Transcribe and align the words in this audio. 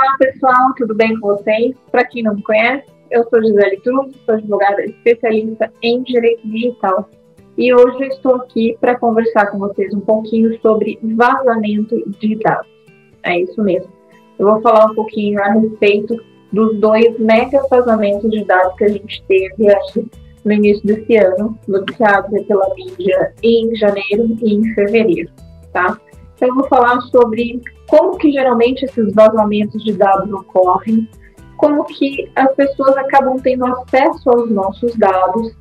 Olá 0.00 0.16
pessoal, 0.16 0.72
tudo 0.76 0.94
bem 0.94 1.18
com 1.18 1.26
vocês? 1.26 1.74
Para 1.90 2.04
quem 2.04 2.22
não 2.22 2.36
me 2.36 2.42
conhece, 2.44 2.86
eu 3.10 3.28
sou 3.28 3.42
Gisele 3.42 3.78
Cruz, 3.78 4.14
sou 4.24 4.36
advogada 4.36 4.84
especialista 4.84 5.72
em 5.82 6.04
direito 6.04 6.46
digital 6.46 7.10
e 7.56 7.74
hoje 7.74 8.04
estou 8.04 8.36
aqui 8.36 8.78
para 8.80 8.96
conversar 8.96 9.46
com 9.46 9.58
vocês 9.58 9.92
um 9.92 9.98
pouquinho 9.98 10.56
sobre 10.60 11.00
vazamento 11.02 12.00
de 12.20 12.36
dados. 12.36 12.70
É 13.24 13.40
isso 13.40 13.60
mesmo. 13.60 13.92
Eu 14.38 14.46
vou 14.46 14.62
falar 14.62 14.86
um 14.86 14.94
pouquinho 14.94 15.42
a 15.42 15.50
respeito 15.54 16.16
dos 16.52 16.78
dois 16.78 17.18
mega 17.18 17.60
vazamentos 17.68 18.30
de 18.30 18.44
dados 18.44 18.76
que 18.76 18.84
a 18.84 18.88
gente 18.90 19.24
teve 19.26 19.68
aqui 19.68 20.08
no 20.44 20.52
início 20.52 20.86
desse 20.86 21.16
ano, 21.16 21.58
noticiados 21.66 22.46
pela 22.46 22.72
mídia 22.76 23.34
em 23.42 23.74
janeiro 23.74 24.36
e 24.42 24.54
em 24.54 24.74
fevereiro, 24.74 25.32
tá? 25.72 25.98
Então 26.38 26.48
eu 26.48 26.54
vou 26.54 26.68
falar 26.68 27.00
sobre 27.02 27.60
como 27.88 28.16
que 28.16 28.30
geralmente 28.30 28.84
esses 28.84 29.12
vazamentos 29.12 29.82
de 29.82 29.92
dados 29.92 30.32
ocorrem, 30.32 31.08
como 31.56 31.84
que 31.84 32.30
as 32.36 32.54
pessoas 32.54 32.96
acabam 32.96 33.36
tendo 33.40 33.66
acesso 33.66 34.30
aos 34.30 34.48
nossos 34.48 34.94
dados, 34.94 35.52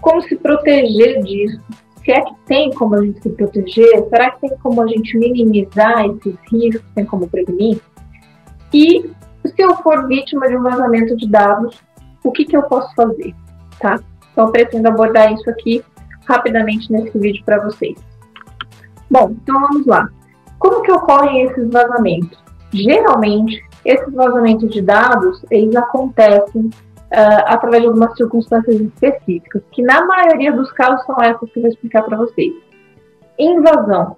como 0.00 0.22
se 0.22 0.36
proteger 0.36 1.20
disso, 1.24 1.60
se 2.04 2.12
é 2.12 2.20
que 2.20 2.34
tem 2.46 2.70
como 2.72 2.94
a 2.94 3.04
gente 3.04 3.20
se 3.20 3.30
proteger, 3.30 4.08
será 4.08 4.30
que 4.30 4.48
tem 4.48 4.56
como 4.58 4.80
a 4.80 4.86
gente 4.86 5.18
minimizar 5.18 6.06
esses 6.06 6.36
riscos, 6.52 6.84
tem 6.94 7.04
como 7.04 7.28
prevenir? 7.28 7.80
E 8.72 9.10
se 9.44 9.60
eu 9.60 9.74
for 9.78 10.06
vítima 10.06 10.46
de 10.46 10.56
um 10.56 10.62
vazamento 10.62 11.16
de 11.16 11.28
dados, 11.28 11.82
o 12.22 12.30
que, 12.30 12.44
que 12.44 12.56
eu 12.56 12.62
posso 12.62 12.94
fazer, 12.94 13.34
tá? 13.80 13.98
Então, 14.30 14.46
eu 14.46 14.52
pretendo 14.52 14.88
abordar 14.88 15.32
isso 15.32 15.50
aqui 15.50 15.84
rapidamente 16.26 16.90
nesse 16.92 17.18
vídeo 17.18 17.44
para 17.44 17.60
vocês. 17.62 18.11
Bom, 19.12 19.36
então 19.42 19.60
vamos 19.60 19.86
lá. 19.86 20.08
Como 20.58 20.80
que 20.80 20.90
ocorrem 20.90 21.42
esses 21.42 21.70
vazamentos? 21.70 22.42
Geralmente, 22.72 23.62
esses 23.84 24.10
vazamentos 24.14 24.70
de 24.70 24.80
dados, 24.80 25.44
eles 25.50 25.76
acontecem 25.76 26.62
uh, 26.62 27.44
através 27.44 27.82
de 27.82 27.88
algumas 27.88 28.16
circunstâncias 28.16 28.80
específicas, 28.80 29.62
que 29.70 29.82
na 29.82 30.06
maioria 30.06 30.50
dos 30.52 30.72
casos 30.72 31.04
são 31.04 31.16
essas 31.20 31.50
que 31.50 31.58
eu 31.58 31.62
vou 31.62 31.70
explicar 31.70 32.04
para 32.04 32.16
vocês. 32.16 32.54
Invasão. 33.38 34.16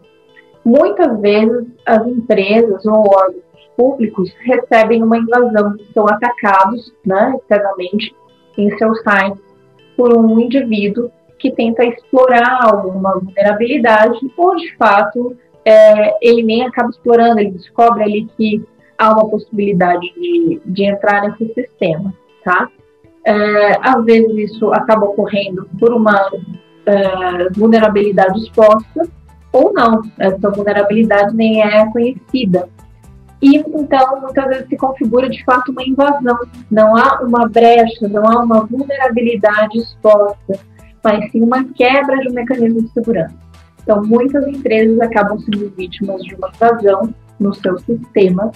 Muitas 0.64 1.20
vezes 1.20 1.66
as 1.84 2.06
empresas 2.06 2.86
ou 2.86 3.04
órgãos 3.12 3.42
públicos 3.76 4.32
recebem 4.44 5.02
uma 5.02 5.18
invasão, 5.18 5.74
são 5.92 6.06
atacados 6.06 6.94
né, 7.04 7.34
externamente 7.40 8.14
em 8.56 8.70
seus 8.78 8.96
sites 9.00 9.42
por 9.96 10.16
um 10.16 10.38
indivíduo 10.38 11.10
que 11.44 11.50
tenta 11.50 11.84
explorar 11.84 12.60
alguma 12.62 13.18
vulnerabilidade 13.18 14.18
ou 14.34 14.56
de 14.56 14.74
fato 14.78 15.36
é, 15.62 16.16
ele 16.26 16.42
nem 16.42 16.66
acaba 16.66 16.88
explorando, 16.88 17.38
ele 17.38 17.50
descobre 17.50 18.02
ali 18.02 18.28
que 18.34 18.64
há 18.96 19.12
uma 19.12 19.28
possibilidade 19.28 20.10
de, 20.14 20.62
de 20.64 20.84
entrar 20.84 21.20
nesse 21.20 21.52
sistema, 21.52 22.14
tá? 22.42 22.68
É, 23.26 23.76
às 23.82 24.02
vezes 24.06 24.52
isso 24.52 24.72
acaba 24.72 25.04
ocorrendo 25.04 25.68
por 25.78 25.92
uma 25.92 26.30
é, 26.86 27.50
vulnerabilidade 27.50 28.40
exposta 28.40 29.06
ou 29.52 29.70
não, 29.74 30.00
essa 30.18 30.50
vulnerabilidade 30.50 31.36
nem 31.36 31.62
é 31.62 31.90
conhecida. 31.92 32.70
E 33.42 33.56
então 33.56 34.20
muitas 34.22 34.46
vezes 34.46 34.68
se 34.68 34.76
configura 34.78 35.28
de 35.28 35.44
fato 35.44 35.72
uma 35.72 35.82
invasão, 35.82 36.38
não 36.70 36.96
há 36.96 37.20
uma 37.20 37.46
brecha, 37.48 38.08
não 38.08 38.26
há 38.26 38.42
uma 38.42 38.64
vulnerabilidade 38.64 39.78
exposta, 39.78 40.58
mas 41.04 41.30
sim 41.30 41.42
uma 41.42 41.62
quebra 41.62 42.16
de 42.18 42.30
um 42.30 42.32
mecanismo 42.32 42.82
de 42.82 42.88
segurança. 42.88 43.36
Então, 43.82 44.02
muitas 44.02 44.46
empresas 44.48 44.98
acabam 45.00 45.38
sendo 45.38 45.70
vítimas 45.76 46.22
de 46.22 46.34
uma 46.34 46.48
invasão 46.48 47.14
no 47.38 47.52
seu 47.54 47.78
sistema, 47.78 48.50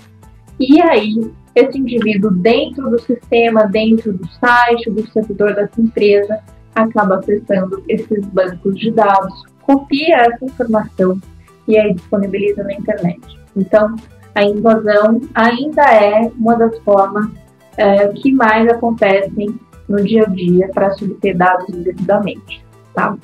e 0.58 0.80
aí 0.80 1.30
esse 1.55 1.78
indivíduo 1.78 2.30
dentro 2.30 2.89
do 2.89 2.98
sistema, 3.00 3.67
dentro 3.67 4.12
do 4.12 4.27
site, 4.28 4.90
do 4.90 5.06
servidor 5.11 5.55
dessa 5.55 5.80
empresa, 5.80 6.39
acaba 6.74 7.17
acessando 7.17 7.83
esses 7.89 8.24
bancos 8.27 8.78
de 8.78 8.90
dados, 8.92 9.42
copia 9.62 10.17
essa 10.17 10.44
informação 10.44 11.20
e 11.67 11.77
aí 11.77 11.94
disponibiliza 11.94 12.62
na 12.62 12.73
internet. 12.73 13.20
Então, 13.56 13.94
a 14.34 14.44
invasão 14.44 15.20
ainda 15.34 15.83
é 15.83 16.30
uma 16.39 16.55
das 16.55 16.78
formas 16.78 17.28
é, 17.77 18.08
que 18.08 18.33
mais 18.33 18.68
acontecem 18.68 19.58
no 19.88 20.02
dia 20.04 20.24
a 20.24 20.28
dia 20.28 20.68
para 20.74 20.92
se 20.92 21.04
obter 21.04 21.36
dados 21.36 21.68
indevidamente. 21.68 22.64
Tá? 22.94 23.16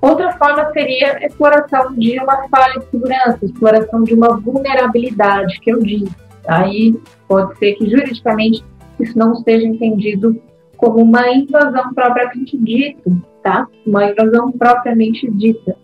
Outra 0.00 0.32
forma 0.36 0.70
seria 0.72 1.16
a 1.16 1.26
exploração 1.26 1.94
de 1.94 2.18
uma 2.20 2.48
falha 2.48 2.78
de 2.80 2.86
segurança, 2.90 3.38
exploração 3.42 4.02
de 4.04 4.14
uma 4.14 4.36
vulnerabilidade, 4.36 5.58
que 5.60 5.72
eu 5.72 5.80
disse. 5.80 6.14
Aí 6.46 6.94
pode 7.26 7.58
ser 7.58 7.74
que 7.74 7.90
juridicamente 7.90 8.64
isso 9.00 9.18
não 9.18 9.32
esteja 9.32 9.66
entendido 9.66 10.40
como 10.76 11.02
uma 11.02 11.28
invasão 11.30 11.92
propriamente 11.94 12.56
dita, 12.58 13.10
tá? 13.42 13.66
Uma 13.86 14.10
invasão 14.10 14.52
propriamente 14.52 15.28
dita. 15.30 15.76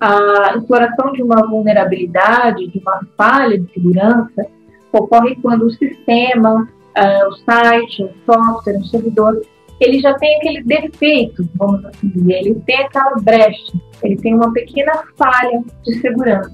A 0.00 0.54
exploração 0.56 1.12
de 1.12 1.22
uma 1.22 1.46
vulnerabilidade, 1.46 2.68
de 2.68 2.78
uma 2.78 3.00
falha 3.16 3.58
de 3.58 3.72
segurança, 3.72 4.46
ocorre 4.92 5.36
quando 5.36 5.66
o 5.66 5.70
sistema, 5.70 6.68
uh, 6.96 7.28
o 7.28 7.32
site, 7.38 8.04
o 8.04 8.10
software, 8.24 8.78
o 8.78 8.84
servidor 8.86 9.42
ele 9.80 10.00
já 10.00 10.14
tem 10.14 10.36
aquele 10.36 10.62
defeito, 10.62 11.48
vamos 11.56 11.84
assim 11.84 12.08
dizer, 12.08 12.34
ele 12.34 12.54
tem 12.66 12.78
aquela 12.78 13.14
brecha, 13.20 13.72
ele 14.02 14.16
tem 14.16 14.34
uma 14.34 14.52
pequena 14.52 15.02
falha 15.16 15.62
de 15.84 16.00
segurança. 16.00 16.50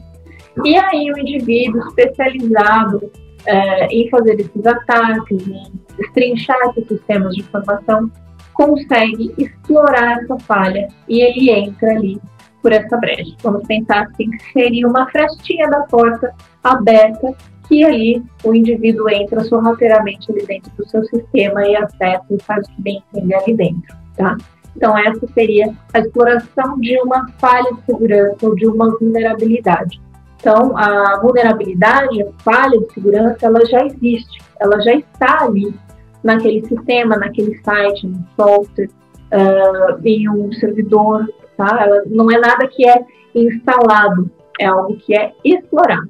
E 0.64 0.76
aí 0.76 1.10
o 1.10 1.18
indivíduo 1.18 1.80
especializado 1.88 3.10
é, 3.46 3.86
em 3.86 4.08
fazer 4.10 4.40
esses 4.40 4.66
ataques, 4.66 5.46
em 5.46 5.72
destrinchar 5.96 6.58
esses 6.70 6.88
sistemas 6.88 7.34
de 7.34 7.40
informação, 7.40 8.10
consegue 8.52 9.32
explorar 9.38 10.18
essa 10.22 10.38
falha 10.40 10.88
e 11.08 11.20
ele 11.20 11.50
entra 11.50 11.90
ali 11.90 12.20
por 12.60 12.72
essa 12.72 12.96
brecha. 12.96 13.34
Vamos 13.42 13.66
pensar 13.66 14.02
assim 14.02 14.30
que 14.30 14.52
seria 14.52 14.86
uma 14.86 15.08
frestinha 15.10 15.68
da 15.68 15.80
porta 15.80 16.34
aberta 16.62 17.34
que 17.68 17.84
aí 17.84 18.22
o 18.44 18.54
indivíduo 18.54 19.08
entra 19.08 19.42
sorrateiramente 19.44 20.30
ali 20.30 20.44
dentro 20.46 20.70
do 20.76 20.88
seu 20.88 21.04
sistema 21.04 21.66
e 21.66 21.76
acessa 21.76 22.24
e 22.30 22.42
faz 22.42 22.66
o 22.66 22.70
que 22.72 22.82
bem 22.82 23.02
entender 23.12 23.34
ali 23.34 23.54
dentro, 23.54 23.96
tá? 24.16 24.36
Então, 24.76 24.96
essa 24.96 25.26
seria 25.34 25.72
a 25.92 25.98
exploração 25.98 26.78
de 26.80 26.98
uma 27.00 27.28
falha 27.38 27.72
de 27.74 27.82
segurança 27.84 28.36
ou 28.42 28.54
de 28.54 28.66
uma 28.66 28.90
vulnerabilidade. 28.98 30.00
Então, 30.40 30.76
a 30.76 31.20
vulnerabilidade, 31.20 32.22
a 32.22 32.26
falha 32.42 32.80
de 32.80 32.92
segurança, 32.92 33.38
ela 33.42 33.64
já 33.66 33.84
existe, 33.86 34.40
ela 34.58 34.80
já 34.80 34.94
está 34.94 35.44
ali 35.44 35.74
naquele 36.22 36.66
sistema, 36.66 37.16
naquele 37.16 37.54
site, 37.62 38.06
no 38.06 38.24
software, 38.36 38.88
uh, 39.32 40.00
em 40.04 40.28
um 40.28 40.52
servidor, 40.52 41.28
tá? 41.56 41.78
Ela 41.82 42.02
não 42.06 42.30
é 42.30 42.38
nada 42.38 42.66
que 42.66 42.88
é 42.88 43.04
instalado, 43.34 44.30
é 44.58 44.66
algo 44.66 44.96
que 44.96 45.16
é 45.16 45.32
explorado, 45.44 46.08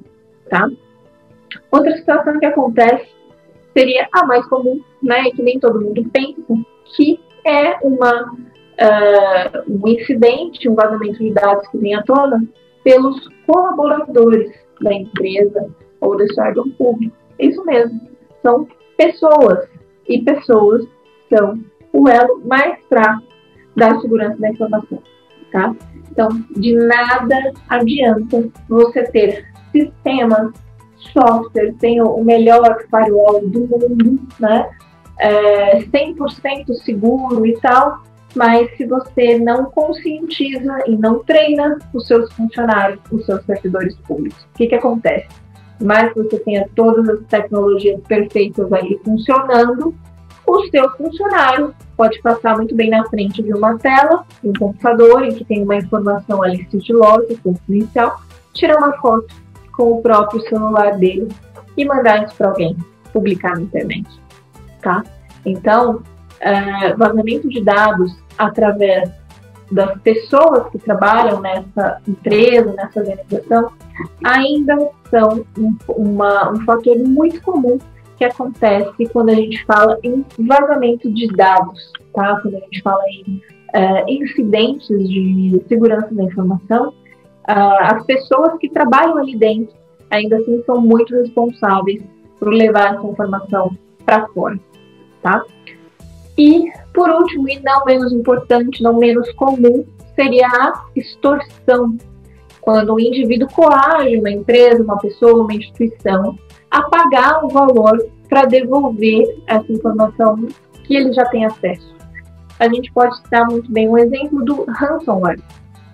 tá? 0.49 0.69
Outra 1.71 1.95
situação 1.97 2.39
que 2.39 2.45
acontece 2.45 3.07
seria 3.75 4.07
a 4.13 4.25
mais 4.25 4.45
comum, 4.47 4.79
né, 5.01 5.23
que 5.31 5.41
nem 5.41 5.59
todo 5.59 5.81
mundo 5.81 6.09
pensa, 6.11 6.53
que 6.95 7.19
é 7.45 7.77
uma, 7.81 8.31
uh, 8.33 9.63
um 9.67 9.87
incidente, 9.87 10.69
um 10.69 10.75
vazamento 10.75 11.17
de 11.17 11.31
dados 11.31 11.67
que 11.69 11.77
vem 11.77 11.95
à 11.95 12.03
tona 12.03 12.43
pelos 12.83 13.27
colaboradores 13.47 14.51
da 14.81 14.93
empresa 14.93 15.69
ou 15.99 16.15
desse 16.17 16.39
órgão 16.39 16.69
público. 16.71 17.15
Isso 17.39 17.63
mesmo, 17.65 17.99
são 18.41 18.67
pessoas, 18.97 19.67
e 20.07 20.21
pessoas 20.21 20.85
são 21.33 21.59
o 21.91 22.07
elo 22.09 22.41
mais 22.45 22.77
fraco 22.87 23.23
da 23.75 23.99
segurança 23.99 24.37
da 24.39 24.49
informação, 24.49 24.99
tá? 25.51 25.75
Então, 26.11 26.29
de 26.51 26.75
nada 26.75 27.53
adianta 27.69 28.49
você 28.69 29.03
ter 29.05 29.45
sistemas 29.71 30.51
software 31.11 31.73
tem 31.79 32.01
o 32.01 32.23
melhor 32.23 32.83
firewall 32.89 33.41
do 33.41 33.61
mundo, 33.61 34.19
né? 34.39 34.69
É 35.19 35.79
100% 35.79 36.73
seguro 36.83 37.45
e 37.45 37.53
tal, 37.59 38.01
mas 38.35 38.75
se 38.75 38.85
você 38.85 39.37
não 39.37 39.65
conscientiza 39.65 40.83
e 40.87 40.97
não 40.97 41.23
treina 41.23 41.77
os 41.93 42.07
seus 42.07 42.31
funcionários, 42.33 42.99
os 43.11 43.25
seus 43.25 43.45
servidores 43.45 43.95
públicos, 44.07 44.41
o 44.43 44.57
que, 44.57 44.67
que 44.67 44.75
acontece? 44.75 45.27
Mais 45.79 46.11
que 46.13 46.23
você 46.23 46.39
tenha 46.39 46.67
todas 46.75 47.07
as 47.09 47.25
tecnologias 47.27 48.01
perfeitas 48.07 48.71
ali 48.73 48.99
funcionando, 49.03 49.93
o 50.45 50.67
seu 50.67 50.89
funcionário 50.91 51.73
pode 51.95 52.21
passar 52.21 52.57
muito 52.57 52.75
bem 52.75 52.89
na 52.89 53.05
frente 53.05 53.41
de 53.41 53.53
uma 53.53 53.77
tela, 53.77 54.25
de 54.41 54.49
um 54.49 54.53
computador, 54.53 55.23
em 55.23 55.33
que 55.33 55.45
tem 55.45 55.63
uma 55.63 55.75
informação 55.75 56.43
ali 56.43 56.67
sigilosa, 56.69 57.35
confidencial, 57.43 58.19
tirar 58.53 58.77
uma 58.77 58.93
foto 58.93 59.42
com 59.73 59.93
o 59.93 60.01
próprio 60.01 60.41
celular 60.47 60.97
dele 60.97 61.27
e 61.75 61.85
mandar 61.85 62.23
isso 62.23 62.35
para 62.35 62.49
alguém, 62.49 62.77
publicar 63.11 63.55
na 63.55 63.63
internet, 63.63 64.07
tá? 64.81 65.03
Então, 65.45 65.95
uh, 65.97 66.97
vazamento 66.97 67.49
de 67.49 67.61
dados 67.61 68.15
através 68.37 69.11
das 69.71 69.99
pessoas 70.01 70.69
que 70.69 70.77
trabalham 70.77 71.41
nessa 71.41 71.99
empresa, 72.07 72.73
nessa 72.73 72.99
organização, 72.99 73.71
ainda 74.23 74.89
são 75.09 75.43
um, 75.57 75.75
uma, 75.87 76.51
um 76.51 76.63
fator 76.63 76.97
muito 76.97 77.41
comum 77.41 77.79
que 78.17 78.23
acontece 78.23 79.05
quando 79.11 79.29
a 79.29 79.35
gente 79.35 79.63
fala 79.65 79.97
em 80.03 80.23
vazamento 80.39 81.11
de 81.11 81.27
dados, 81.27 81.91
tá? 82.13 82.39
Quando 82.41 82.57
a 82.57 82.59
gente 82.59 82.81
fala 82.81 83.03
em 83.09 83.41
uh, 83.75 84.03
incidentes 84.07 84.87
de 84.87 85.61
segurança 85.67 86.13
da 86.13 86.23
informação, 86.23 86.93
as 87.45 88.05
pessoas 88.05 88.57
que 88.59 88.69
trabalham 88.69 89.17
ali 89.17 89.35
dentro 89.35 89.75
ainda 90.09 90.37
assim 90.37 90.63
são 90.65 90.79
muito 90.79 91.13
responsáveis 91.15 92.01
por 92.39 92.53
levar 92.53 92.95
essa 92.95 93.07
informação 93.07 93.75
para 94.05 94.27
fora, 94.27 94.59
tá? 95.21 95.43
E, 96.37 96.71
por 96.93 97.09
último, 97.09 97.49
e 97.49 97.59
não 97.61 97.85
menos 97.85 98.11
importante, 98.11 98.81
não 98.81 98.97
menos 98.97 99.31
comum, 99.33 99.85
seria 100.15 100.47
a 100.47 100.85
extorsão, 100.95 101.97
quando 102.61 102.93
o 102.93 102.99
indivíduo 102.99 103.47
coage 103.49 104.17
uma 104.17 104.31
empresa, 104.31 104.83
uma 104.83 104.97
pessoa, 104.97 105.43
uma 105.43 105.53
instituição 105.53 106.37
a 106.71 106.81
pagar 106.83 107.43
um 107.43 107.49
valor 107.49 107.97
para 108.29 108.45
devolver 108.45 109.25
essa 109.47 109.71
informação 109.71 110.47
que 110.85 110.95
ele 110.95 111.13
já 111.13 111.25
tem 111.25 111.45
acesso. 111.45 111.93
A 112.59 112.67
gente 112.67 112.91
pode 112.93 113.15
citar 113.17 113.45
muito 113.47 113.71
bem 113.71 113.89
um 113.89 113.97
exemplo 113.97 114.43
do 114.43 114.65
ransomware, 114.67 115.41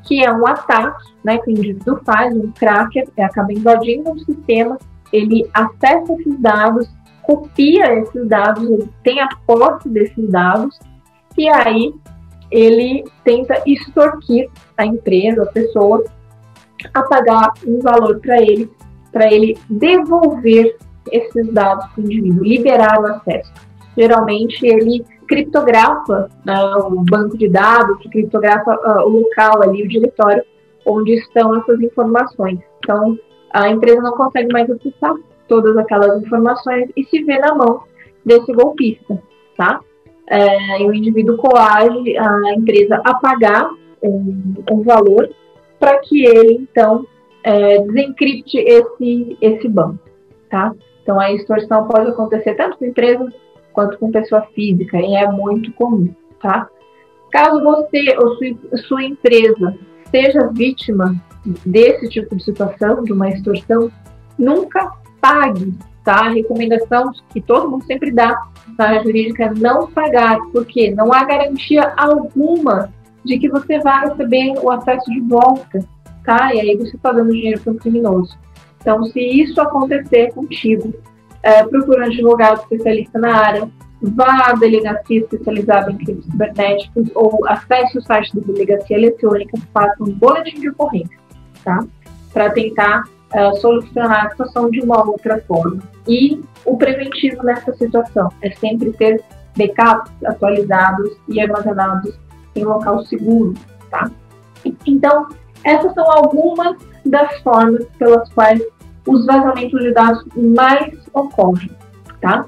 que 0.09 0.25
é 0.25 0.33
um 0.33 0.47
ataque 0.47 1.05
né, 1.23 1.37
que 1.37 1.49
o 1.49 1.51
indivíduo 1.51 2.01
faz, 2.03 2.35
um 2.35 2.51
cracker, 2.51 3.07
acaba 3.19 3.53
invadindo 3.53 4.09
um 4.09 4.17
sistema, 4.17 4.75
ele 5.13 5.47
acessa 5.53 6.13
esses 6.13 6.39
dados, 6.39 6.89
copia 7.21 7.93
esses 7.93 8.27
dados, 8.27 8.63
ele 8.63 8.89
tem 9.03 9.21
a 9.21 9.29
posse 9.45 9.87
desses 9.87 10.27
dados, 10.29 10.79
e 11.37 11.47
aí 11.47 11.93
ele 12.49 13.03
tenta 13.23 13.61
extorquir 13.67 14.49
a 14.75 14.83
empresa, 14.83 15.43
a 15.43 15.51
pessoa, 15.51 16.03
a 16.91 17.03
pagar 17.03 17.53
um 17.67 17.77
valor 17.77 18.19
para 18.19 18.41
ele, 18.41 18.67
para 19.11 19.31
ele 19.31 19.59
devolver 19.69 20.75
esses 21.11 21.53
dados 21.53 21.85
para 21.91 22.01
o 22.01 22.05
indivíduo, 22.05 22.43
liberar 22.43 22.99
o 22.99 23.05
acesso. 23.05 23.53
Geralmente 23.95 24.65
ele 24.65 25.05
criptografa 25.29 26.27
né, 26.43 26.55
o 26.77 27.03
banco 27.03 27.37
de 27.37 27.47
dados, 27.47 28.01
criptografa 28.11 28.75
uh, 28.75 29.05
o 29.05 29.09
local 29.09 29.61
ali, 29.61 29.83
o 29.83 29.87
diretório 29.87 30.43
onde 30.85 31.13
estão 31.13 31.55
essas 31.55 31.79
informações. 31.79 32.59
Então 32.79 33.17
a 33.53 33.69
empresa 33.69 34.01
não 34.01 34.13
consegue 34.13 34.51
mais 34.51 34.69
acessar 34.69 35.13
todas 35.47 35.77
aquelas 35.77 36.21
informações 36.21 36.89
e 36.97 37.03
se 37.05 37.23
vê 37.23 37.37
na 37.37 37.53
mão 37.53 37.83
desse 38.25 38.51
golpista, 38.51 39.21
tá? 39.55 39.79
É, 40.27 40.81
e 40.81 40.85
o 40.85 40.93
indivíduo 40.93 41.37
coage 41.37 42.15
a 42.17 42.53
empresa 42.53 43.01
a 43.03 43.15
pagar 43.15 43.69
um, 44.03 44.53
um 44.71 44.83
valor 44.83 45.29
para 45.79 45.97
que 45.99 46.23
ele, 46.23 46.67
então, 46.71 47.05
é, 47.43 47.79
desencripte 47.79 48.59
esse, 48.59 49.37
esse 49.41 49.67
banco, 49.67 49.99
tá? 50.49 50.73
Então, 51.01 51.19
a 51.19 51.31
extorsão 51.31 51.87
pode 51.87 52.09
acontecer 52.09 52.53
tanto 52.53 52.77
com 52.77 52.85
empresa 52.85 53.33
quanto 53.79 53.97
com 53.97 54.11
pessoa 54.11 54.41
física, 54.53 54.97
e 54.97 55.15
é 55.15 55.31
muito 55.31 55.71
comum, 55.71 56.13
tá? 56.41 56.67
Caso 57.31 57.63
você 57.63 58.17
ou 58.17 58.35
sua, 58.35 58.77
sua 58.87 59.03
empresa 59.03 59.73
seja 60.11 60.49
vítima 60.51 61.15
desse 61.65 62.09
tipo 62.09 62.35
de 62.35 62.43
situação, 62.43 63.03
de 63.03 63.13
uma 63.13 63.29
extorsão, 63.29 63.89
nunca 64.37 64.91
pague, 65.21 65.73
tá? 66.03 66.25
A 66.25 66.29
recomendação 66.29 67.11
que 67.29 67.39
todo 67.39 67.69
mundo 67.69 67.85
sempre 67.85 68.11
dá 68.11 68.37
na 68.77 68.85
área 68.85 69.03
jurídica 69.03 69.45
é 69.45 69.53
não 69.53 69.87
pagar, 69.87 70.39
porque 70.51 70.91
não 70.91 71.13
há 71.13 71.23
garantia 71.23 71.93
alguma 71.95 72.91
de 73.23 73.39
que 73.39 73.47
você 73.47 73.79
vai 73.79 74.09
receber 74.09 74.55
o 74.61 74.69
acesso 74.71 75.09
de 75.09 75.21
volta, 75.21 75.79
tá? 76.25 76.53
E 76.53 76.59
aí 76.59 76.75
você 76.75 76.97
está 76.97 77.13
dando 77.13 77.31
dinheiro 77.31 77.61
para 77.61 77.71
um 77.71 77.77
criminoso. 77.77 78.37
Então, 78.81 79.03
se 79.05 79.21
isso 79.21 79.61
acontecer 79.61 80.33
contigo, 80.33 80.93
é, 81.43 81.63
procure 81.63 82.01
um 82.01 82.05
advogado 82.05 82.61
especialista 82.61 83.19
na 83.19 83.35
área, 83.35 83.69
vá 84.01 84.47
à 84.47 84.53
delegacia 84.53 85.19
especializada 85.19 85.91
em 85.91 85.97
crimes 85.97 86.25
cibernéticos 86.25 87.09
ou 87.15 87.47
acesse 87.47 87.97
o 87.97 88.01
site 88.01 88.35
da 88.35 88.53
delegacia 88.53 88.97
eletrônica, 88.97 89.57
faça 89.73 89.95
um 90.01 90.11
boletim 90.11 90.59
de 90.59 90.69
ocorrência, 90.69 91.17
tá? 91.63 91.85
Para 92.33 92.49
tentar 92.51 93.03
uh, 93.33 93.55
solucionar 93.57 94.27
a 94.27 94.29
situação 94.29 94.69
de 94.69 94.81
uma 94.81 95.05
outra 95.05 95.39
forma. 95.47 95.79
E 96.07 96.41
o 96.65 96.77
preventivo 96.77 97.43
nessa 97.43 97.73
situação 97.73 98.29
é 98.41 98.51
sempre 98.51 98.91
ter 98.93 99.23
backups 99.57 100.11
atualizados 100.25 101.17
e 101.27 101.41
armazenados 101.41 102.17
em 102.55 102.63
local 102.63 103.05
seguro, 103.05 103.53
tá? 103.89 104.09
Então, 104.85 105.27
essas 105.63 105.93
são 105.93 106.09
algumas 106.09 106.77
das 107.05 107.37
formas 107.41 107.85
pelas 107.97 108.29
quais 108.33 108.61
os 109.09 109.25
vazamentos 109.25 109.79
de 109.81 109.91
dados 109.91 110.23
mais 110.35 110.93
ocorrem, 111.13 111.69
tá? 112.21 112.45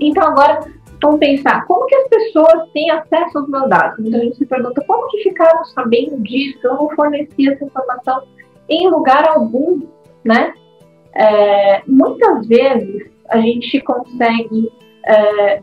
Então, 0.00 0.22
agora, 0.28 0.60
vamos 1.02 1.18
pensar, 1.18 1.66
como 1.66 1.86
que 1.86 1.94
as 1.94 2.08
pessoas 2.08 2.70
têm 2.72 2.90
acesso 2.90 3.38
aos 3.38 3.48
meus 3.48 3.68
dados? 3.68 3.98
Muita 3.98 4.18
gente 4.20 4.36
se 4.36 4.46
pergunta, 4.46 4.82
como 4.86 5.08
que 5.08 5.22
ficaram 5.22 5.64
sabendo 5.66 6.20
disso? 6.22 6.58
Eu 6.62 6.74
não 6.74 6.90
forneci 6.90 7.48
essa 7.48 7.64
informação 7.64 8.22
em 8.68 8.88
lugar 8.88 9.28
algum, 9.28 9.82
né? 10.24 10.54
É, 11.14 11.82
muitas 11.86 12.46
vezes, 12.46 13.10
a 13.28 13.38
gente 13.38 13.80
consegue 13.80 14.70
é, 15.06 15.60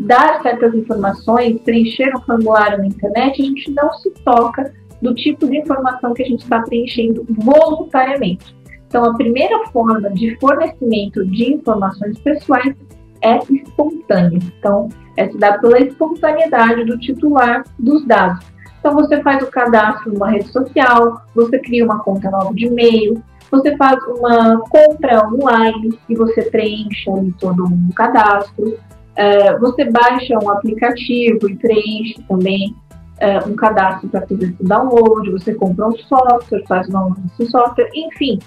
dar 0.00 0.42
certas 0.42 0.74
informações, 0.74 1.60
preencher 1.62 2.14
um 2.16 2.20
formulário 2.22 2.78
na 2.78 2.86
internet, 2.86 3.42
a 3.42 3.44
gente 3.44 3.70
não 3.72 3.92
se 3.94 4.10
toca 4.24 4.72
do 5.02 5.14
tipo 5.14 5.48
de 5.48 5.58
informação 5.58 6.12
que 6.14 6.22
a 6.22 6.26
gente 6.26 6.42
está 6.42 6.60
preenchendo 6.60 7.26
voluntariamente. 7.28 8.59
Então, 8.90 9.04
a 9.04 9.14
primeira 9.14 9.56
forma 9.66 10.10
de 10.10 10.36
fornecimento 10.40 11.24
de 11.24 11.54
informações 11.54 12.18
pessoais 12.18 12.74
é 13.22 13.38
espontânea. 13.48 14.40
Então, 14.58 14.88
é 15.16 15.28
se 15.28 15.38
dá 15.38 15.58
pela 15.58 15.78
espontaneidade 15.78 16.84
do 16.86 16.98
titular 16.98 17.64
dos 17.78 18.04
dados. 18.04 18.44
Então, 18.80 18.92
você 18.92 19.22
faz 19.22 19.44
o 19.44 19.46
cadastro 19.46 20.12
numa 20.12 20.30
rede 20.30 20.48
social, 20.48 21.22
você 21.36 21.60
cria 21.60 21.84
uma 21.84 22.00
conta 22.00 22.28
nova 22.32 22.52
de 22.52 22.66
e-mail, 22.66 23.22
você 23.48 23.76
faz 23.76 23.96
uma 24.08 24.58
compra 24.68 25.24
online 25.28 25.96
e 26.08 26.16
você 26.16 26.42
preenche 26.50 27.08
ali 27.10 27.32
todo 27.38 27.66
um 27.66 27.90
cadastro. 27.94 28.76
É, 29.14 29.56
você 29.56 29.84
baixa 29.84 30.36
um 30.42 30.50
aplicativo 30.50 31.48
e 31.48 31.54
preenche 31.54 32.20
também 32.28 32.74
é, 33.20 33.38
um 33.46 33.54
cadastro 33.54 34.08
para 34.08 34.26
fazer 34.26 34.46
esse 34.46 34.64
download, 34.64 35.30
você 35.30 35.54
compra 35.54 35.86
um 35.86 35.96
software, 35.96 36.64
faz 36.66 36.88
o 36.88 36.92
download 36.92 37.20
desse 37.20 37.50
software, 37.52 37.88
enfim. 37.94 38.40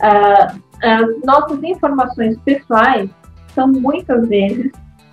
As 0.00 1.24
nossas 1.24 1.62
informações 1.62 2.38
pessoais 2.40 3.10
são 3.54 3.68
muitas 3.68 4.28
vezes 4.28 4.70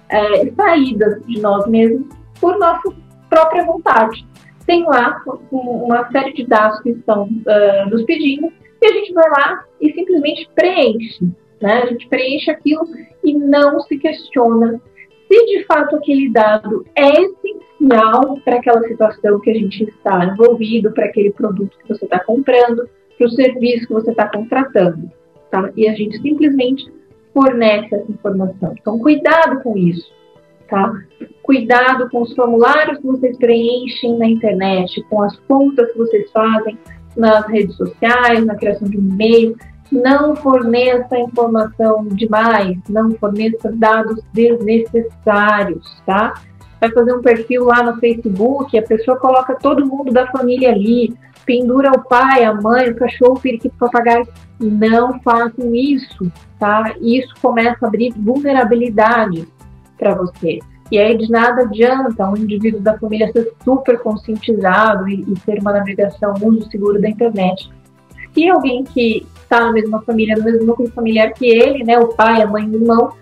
é, 0.10 0.51
saídas 0.51 1.25
de 1.25 1.42
nós 1.42 1.65
mesmos 1.68 2.08
por 2.39 2.58
nossa 2.60 2.94
própria 3.30 3.65
vontade. 3.65 4.25
Tem 4.65 4.84
lá 4.84 5.22
uma 5.51 6.10
série 6.12 6.34
de 6.34 6.46
dados 6.46 6.80
que 6.82 6.89
estão 6.89 7.24
uh, 7.24 7.89
nos 7.89 8.04
pedindo 8.04 8.51
e 8.82 8.86
a 8.86 8.92
gente 8.94 9.13
vai 9.13 9.30
lá 9.30 9.63
e 9.80 9.94
simplesmente 9.94 10.50
preenche. 10.56 11.25
Né? 11.62 11.84
A 11.84 11.86
gente 11.88 12.08
preenche 12.08 12.50
aquilo 12.51 12.84
e 13.24 13.34
não 13.34 13.80
se 13.82 13.98
questiona 13.98 14.80
se 15.27 15.46
de 15.46 15.65
fato 15.65 15.96
aquele 15.96 16.30
dado 16.30 16.86
é 16.96 17.10
essencial 17.10 18.39
para 18.44 18.58
aquela 18.58 18.82
situação 18.84 19.39
que 19.39 19.50
a 19.50 19.54
gente 19.54 19.84
está 19.84 20.25
envolvido, 20.25 20.92
para 20.92 21.06
aquele 21.06 21.32
produto 21.32 21.77
que 21.77 21.88
você 21.89 22.06
está 22.06 22.20
comprando, 22.20 22.88
para 23.17 23.27
o 23.27 23.31
serviço 23.31 23.88
que 23.88 23.93
você 23.93 24.12
está 24.12 24.27
contratando. 24.29 25.10
Tá? 25.51 25.69
E 25.75 25.88
a 25.88 25.93
gente 25.93 26.19
simplesmente 26.22 26.91
fornece 27.34 27.95
essa 27.95 28.12
informação. 28.12 28.74
Então, 28.79 29.00
cuidado 29.00 29.62
com 29.62 29.77
isso. 29.77 30.13
Tá? 30.69 30.93
Cuidado 31.43 32.10
com 32.10 32.22
os 32.22 32.34
formulários 32.34 32.98
que 32.98 33.05
vocês 33.05 33.38
preenchem 33.38 34.17
na 34.17 34.27
internet, 34.27 35.01
com 35.10 35.22
as 35.22 35.38
contas 35.41 35.91
que 35.91 35.98
vocês 35.98 36.31
fazem 36.31 36.77
nas 37.15 37.45
redes 37.48 37.75
sociais, 37.75 38.45
na 38.45 38.55
criação 38.55 38.89
de 38.89 38.98
um 38.98 39.01
e-mail 39.01 39.55
não 39.91 40.36
forneça 40.36 41.17
informação 41.17 42.07
demais, 42.07 42.77
não 42.89 43.12
forneça 43.12 43.72
dados 43.72 44.22
desnecessários, 44.34 46.01
tá? 46.05 46.34
Vai 46.79 46.91
fazer 46.91 47.13
um 47.13 47.22
perfil 47.22 47.65
lá 47.65 47.84
no 47.84 48.00
Facebook, 48.00 48.77
a 48.77 48.82
pessoa 48.82 49.17
coloca 49.17 49.55
todo 49.55 49.86
mundo 49.86 50.12
da 50.12 50.27
família 50.27 50.72
ali, 50.72 51.13
pendura 51.46 51.91
o 51.91 52.03
pai, 52.03 52.44
a 52.44 52.53
mãe, 52.53 52.89
o 52.89 52.96
cachorro, 52.96 53.36
o 53.36 53.39
periquito, 53.39 53.75
o 53.75 53.79
papagaio. 53.79 54.27
Não 54.60 55.20
façam 55.22 55.74
isso, 55.74 56.32
tá? 56.60 56.96
Isso 57.01 57.34
começa 57.41 57.86
a 57.86 57.88
abrir 57.88 58.13
vulnerabilidade 58.15 59.48
para 59.98 60.15
você. 60.15 60.60
E 60.91 61.00
aí 61.00 61.17
de 61.17 61.29
nada 61.32 61.63
adianta 61.63 62.29
um 62.29 62.38
indivíduo 62.38 62.79
da 62.79 62.98
família 62.98 63.32
ser 63.32 63.51
super 63.63 64.00
conscientizado 64.00 65.10
e, 65.10 65.22
e 65.22 65.34
ter 65.46 65.60
uma 65.60 65.74
navegação, 65.74 66.34
um 66.41 66.48
uso 66.50 66.70
seguro 66.70 67.01
da 67.01 67.10
internet. 67.10 67.72
Se 68.34 68.48
alguém 68.50 68.84
que 68.84 69.25
está 69.41 69.62
na 69.62 69.72
mesma 69.72 70.01
família, 70.01 70.36
no 70.36 70.44
mesmo 70.44 70.65
núcleo 70.65 70.91
familiar 70.91 71.32
que 71.34 71.48
ele, 71.48 71.84
né, 71.84 71.98
o 71.98 72.10
pai, 72.10 72.41
a 72.41 72.48
mãe, 72.48 72.70
o 72.70 72.75
irmão, 72.75 73.13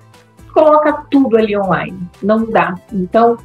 coloca 0.54 1.06
tudo 1.10 1.38
ali 1.38 1.58
online. 1.58 1.98
Não 2.22 2.46
dá. 2.46 2.76
Então, 2.92 3.38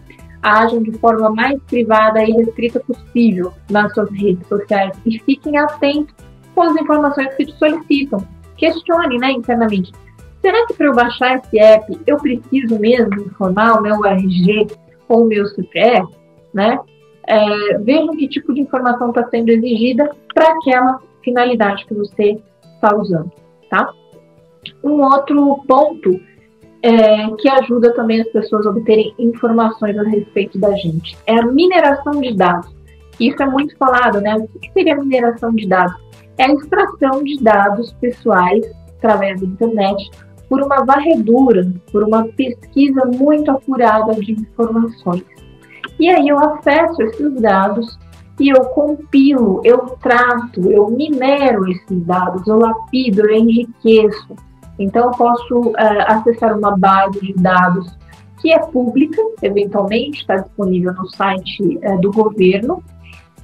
ajam 0.43 0.83
de 0.83 0.93
forma 0.99 1.31
mais 1.31 1.61
privada 1.65 2.23
e 2.23 2.33
restrita 2.33 2.81
possível 2.81 3.53
nas 3.71 3.93
suas 3.93 4.11
redes 4.11 4.47
sociais 4.47 4.97
e 5.05 5.19
fiquem 5.21 5.59
atentos 5.59 6.15
com 6.55 6.63
as 6.63 6.77
informações 6.77 7.35
que 7.35 7.47
te 7.47 7.59
solicitam. 7.59 8.21
Questione, 8.57 9.19
né, 9.19 9.33
internamente. 9.33 9.93
será 10.41 10.67
que 10.67 10.75
para 10.75 10.87
eu 10.87 10.95
baixar 10.95 11.37
esse 11.37 11.59
app 11.59 11.99
eu 12.07 12.17
preciso 12.17 12.79
mesmo 12.79 13.15
informar 13.23 13.79
o 13.79 13.83
meu 13.83 14.05
RG 14.05 14.67
ou 15.09 15.25
o 15.25 15.27
meu 15.27 15.47
CPF? 15.47 16.07
Né? 16.53 16.79
É, 17.27 17.79
vejam 17.79 18.17
que 18.17 18.29
tipo 18.29 18.55
de 18.55 18.61
informação 18.61 19.11
está 19.11 19.29
sendo 19.29 19.51
exigida 19.51 20.11
para 20.35 20.53
aquela 20.53 21.01
finalidade 21.23 21.85
que 21.87 21.95
você 21.95 22.41
está 22.75 22.97
usando. 22.97 23.31
Tá? 23.71 23.93
Um 24.83 25.03
outro 25.03 25.63
ponto 25.69 26.19
é, 26.83 27.29
que 27.39 27.49
ajuda 27.49 27.93
também 27.95 28.21
as 28.21 28.29
pessoas 28.29 28.67
a 28.67 28.71
obterem 28.71 29.15
informações 29.19 29.99
a 29.99 30.03
respeito 30.05 30.59
da 30.59 30.73
gente 30.73 31.17
é 31.27 31.39
a 31.39 31.47
mineração 31.47 32.21
de 32.21 32.35
dados. 32.35 32.75
Isso 33.19 33.43
é 33.43 33.47
muito 33.47 33.77
falado, 33.77 34.21
né? 34.21 34.37
O 34.37 34.59
que 34.61 34.73
seria 34.73 34.97
mineração 34.97 35.53
de 35.53 35.67
dados? 35.67 35.97
É 36.37 36.45
a 36.45 36.53
extração 36.53 37.25
de 37.25 37.43
dados 37.43 37.93
pessoais 38.01 38.65
através 38.97 39.41
da 39.41 39.47
internet 39.47 40.11
por 40.49 40.63
uma 40.63 40.85
varredura, 40.85 41.73
por 41.93 42.05
uma 42.05 42.25
pesquisa 42.29 43.05
muito 43.07 43.51
apurada 43.51 44.15
de 44.15 44.33
informações. 44.33 45.25
E 45.99 46.09
aí 46.09 46.29
eu 46.29 46.39
acesso 46.39 47.03
esses 47.03 47.35
dados 47.41 47.99
e 48.41 48.51
eu 48.51 48.65
compilo, 48.67 49.61
eu 49.65 49.79
trato, 50.01 50.71
eu 50.71 50.89
minero 50.89 51.69
esses 51.69 52.05
dados, 52.05 52.47
eu 52.47 52.57
lapido, 52.57 53.29
eu 53.29 53.37
enriqueço. 53.37 54.37
Então 54.79 55.07
eu 55.07 55.11
posso 55.13 55.59
uh, 55.71 55.75
acessar 56.07 56.57
uma 56.57 56.77
base 56.77 57.21
de 57.21 57.35
dados 57.35 57.97
que 58.41 58.53
é 58.53 58.59
pública, 58.59 59.21
eventualmente 59.43 60.21
está 60.21 60.37
disponível 60.37 60.93
no 60.95 61.09
site 61.09 61.79
uh, 61.79 62.01
do 62.01 62.13
governo, 62.13 62.83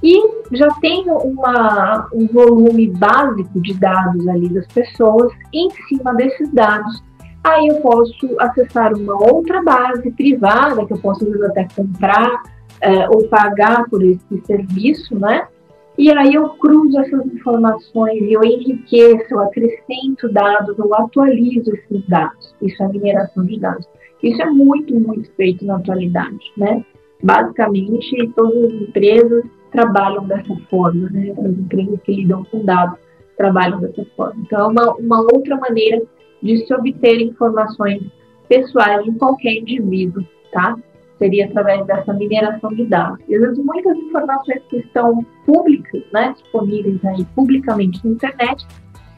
e 0.01 0.21
já 0.51 0.67
tenho 0.81 1.17
uma, 1.17 2.07
um 2.13 2.27
volume 2.27 2.87
básico 2.87 3.59
de 3.59 3.73
dados 3.73 4.27
ali 4.27 4.49
das 4.49 4.67
pessoas, 4.67 5.31
em 5.53 5.69
cima 5.87 6.13
desses 6.13 6.51
dados, 6.53 7.03
aí 7.43 7.67
eu 7.67 7.81
posso 7.81 8.35
acessar 8.39 8.93
uma 8.93 9.15
outra 9.15 9.63
base 9.63 10.11
privada, 10.11 10.85
que 10.85 10.93
eu 10.93 10.99
posso 10.99 11.25
até 11.45 11.67
comprar 11.75 12.43
é, 12.81 13.09
ou 13.09 13.27
pagar 13.27 13.85
por 13.89 14.03
esse 14.03 14.41
serviço, 14.45 15.17
né? 15.17 15.47
E 15.97 16.11
aí 16.11 16.33
eu 16.33 16.49
cruzo 16.49 16.99
essas 16.99 17.25
informações 17.27 18.21
e 18.21 18.33
eu 18.33 18.43
enriqueço, 18.43 19.33
eu 19.33 19.39
acrescento 19.39 20.27
dados, 20.31 20.77
eu 20.77 20.93
atualizo 20.93 21.71
esses 21.73 22.05
dados. 22.07 22.53
Isso 22.61 22.83
é 22.83 22.87
mineração 22.89 23.45
de 23.45 23.59
dados. 23.59 23.87
Isso 24.21 24.41
é 24.41 24.49
muito, 24.49 24.93
muito 24.99 25.31
feito 25.35 25.65
na 25.65 25.77
atualidade, 25.77 26.51
né? 26.57 26.83
Basicamente, 27.23 28.31
todas 28.35 28.65
as 28.65 28.81
empresas 28.81 29.43
trabalham 29.71 30.25
dessa 30.27 30.55
forma, 30.69 31.09
né? 31.09 31.31
As 31.31 31.45
empresas 31.45 31.99
que 32.03 32.13
lidam 32.13 32.43
com 32.45 32.65
dados 32.65 32.99
trabalham 33.37 33.79
dessa 33.79 34.05
forma. 34.17 34.41
Então, 34.45 34.59
é 34.59 34.67
uma, 34.67 34.95
uma 34.95 35.21
outra 35.21 35.57
maneira 35.57 36.01
de 36.41 36.65
se 36.65 36.73
obter 36.73 37.21
informações 37.21 38.01
pessoais 38.47 39.03
de 39.05 39.11
qualquer 39.13 39.53
indivíduo, 39.53 40.23
tá? 40.51 40.77
Seria 41.17 41.45
através 41.45 41.85
dessa 41.85 42.13
mineração 42.13 42.69
de 42.71 42.85
dados. 42.85 43.19
E 43.27 43.35
às 43.35 43.41
vezes 43.41 43.63
muitas 43.63 43.97
informações 43.97 44.61
que 44.69 44.77
estão 44.77 45.25
públicas, 45.45 46.03
né, 46.13 46.33
disponíveis 46.33 47.03
aí 47.05 47.25
publicamente 47.35 48.05
na 48.05 48.13
internet, 48.13 48.67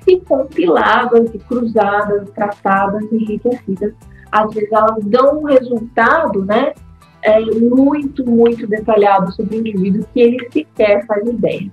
e 0.08 0.22
compiladas, 0.22 1.34
e 1.34 1.40
cruzadas, 1.40 2.30
tratadas, 2.32 3.04
enriquecidas, 3.12 3.94
às 4.32 4.54
vezes 4.54 4.72
elas 4.72 5.04
dão 5.06 5.40
um 5.40 5.44
resultado, 5.46 6.46
né, 6.46 6.74
é, 7.22 7.40
muito, 7.42 8.24
muito 8.30 8.68
detalhado 8.68 9.32
sobre 9.34 9.58
o 9.58 9.60
indivíduo 9.60 10.06
que 10.14 10.22
ele 10.22 10.50
sequer 10.52 11.06
faz 11.06 11.28
ideia. 11.28 11.70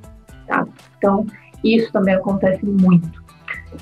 Tá? 0.47 0.67
Então, 0.99 1.27
isso 1.63 1.93
também 1.93 2.15
acontece 2.15 2.65
muito. 2.65 3.23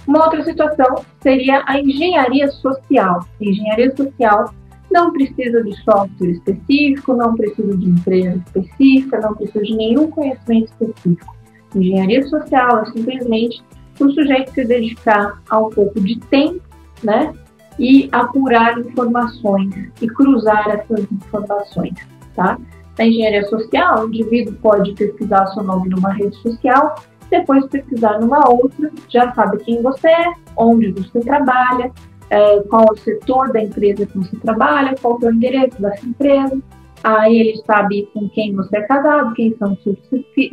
Uma 0.07 0.25
outra 0.25 0.43
situação 0.45 1.05
seria 1.21 1.63
a 1.67 1.79
engenharia 1.79 2.49
social. 2.49 3.21
A 3.41 3.45
engenharia 3.45 3.95
social 3.97 4.53
não 4.93 5.13
precisa 5.13 5.63
de 5.63 5.75
software 5.83 6.31
específico, 6.31 7.15
não 7.15 7.35
precisa 7.35 7.77
de 7.77 7.87
empresa 7.87 8.43
específica, 8.47 9.21
não 9.21 9.35
precisa 9.35 9.65
de 9.65 9.77
nenhum 9.77 10.11
conhecimento 10.11 10.73
específico. 10.73 11.35
Engenharia 11.75 12.23
social 12.29 12.83
é 12.83 12.87
simplesmente 12.87 13.63
o 13.99 14.11
sujeito 14.11 14.53
se 14.53 14.65
dedicar 14.65 15.41
a 15.49 15.59
um 15.59 15.71
pouco 15.71 16.01
de 16.01 16.19
tempo, 16.21 16.61
né, 17.03 17.33
e 17.79 18.09
apurar 18.13 18.79
informações 18.79 19.75
e 20.01 20.07
cruzar 20.07 20.69
essas 20.69 21.11
informações, 21.11 21.95
tá? 22.35 22.59
Na 22.99 23.07
engenharia 23.07 23.45
social, 23.49 24.05
o 24.05 24.09
indivíduo 24.09 24.55
pode 24.61 24.93
pesquisar 24.93 25.47
seu 25.49 25.63
nome 25.63 25.89
numa 25.89 26.13
rede 26.13 26.37
social, 26.37 26.95
depois 27.31 27.65
pesquisar 27.67 28.21
numa 28.21 28.47
outra, 28.49 28.91
já 29.09 29.33
sabe 29.33 29.57
quem 29.65 29.81
você 29.83 30.09
é, 30.09 30.33
onde 30.57 30.93
você 30.93 31.21
trabalha, 31.21 31.91
é, 32.33 32.61
qual 32.63 32.87
o 32.91 32.97
setor 32.97 33.53
da 33.53 33.63
empresa 33.63 34.07
que 34.07 34.17
você 34.17 34.35
trabalha, 34.39 34.95
qual 35.01 35.19
é 35.23 35.27
o 35.27 35.33
endereço 35.33 35.81
dessa 35.81 36.07
empresa, 36.07 36.59
aí 37.05 37.39
ele 37.39 37.63
sabe 37.67 38.09
com 38.15 38.27
quem 38.31 38.57
você 38.57 38.79
é 38.79 38.83
casado, 38.83 39.35
quem 39.35 39.55
são 39.59 39.77
seus, 39.85 39.99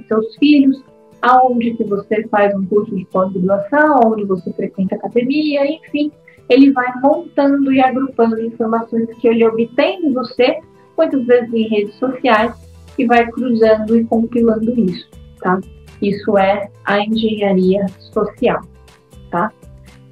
seus 0.07 0.35
filhos, 0.35 0.83
aonde 1.21 1.73
que 1.75 1.85
você 1.85 2.27
faz 2.27 2.53
um 2.53 2.65
curso 2.65 2.93
de 2.93 3.05
pós-graduação, 3.05 4.01
onde 4.05 4.25
você 4.25 4.51
frequenta 4.51 4.95
academia, 4.95 5.65
enfim, 5.65 6.11
ele 6.49 6.71
vai 6.71 6.91
montando 7.01 7.71
e 7.71 7.79
agrupando 7.79 8.41
informações 8.41 9.07
que 9.17 9.27
ele 9.29 9.45
obtém 9.45 10.01
de 10.01 10.13
você, 10.13 10.59
muitas 10.97 11.25
vezes 11.25 11.53
em 11.53 11.69
redes 11.69 11.95
sociais, 11.95 12.53
e 12.97 13.05
vai 13.05 13.25
cruzando 13.31 13.97
e 13.97 14.03
compilando 14.03 14.77
isso, 14.81 15.07
tá? 15.39 15.61
Isso 16.01 16.37
é 16.37 16.69
a 16.83 16.99
engenharia 16.99 17.85
social? 18.11 18.59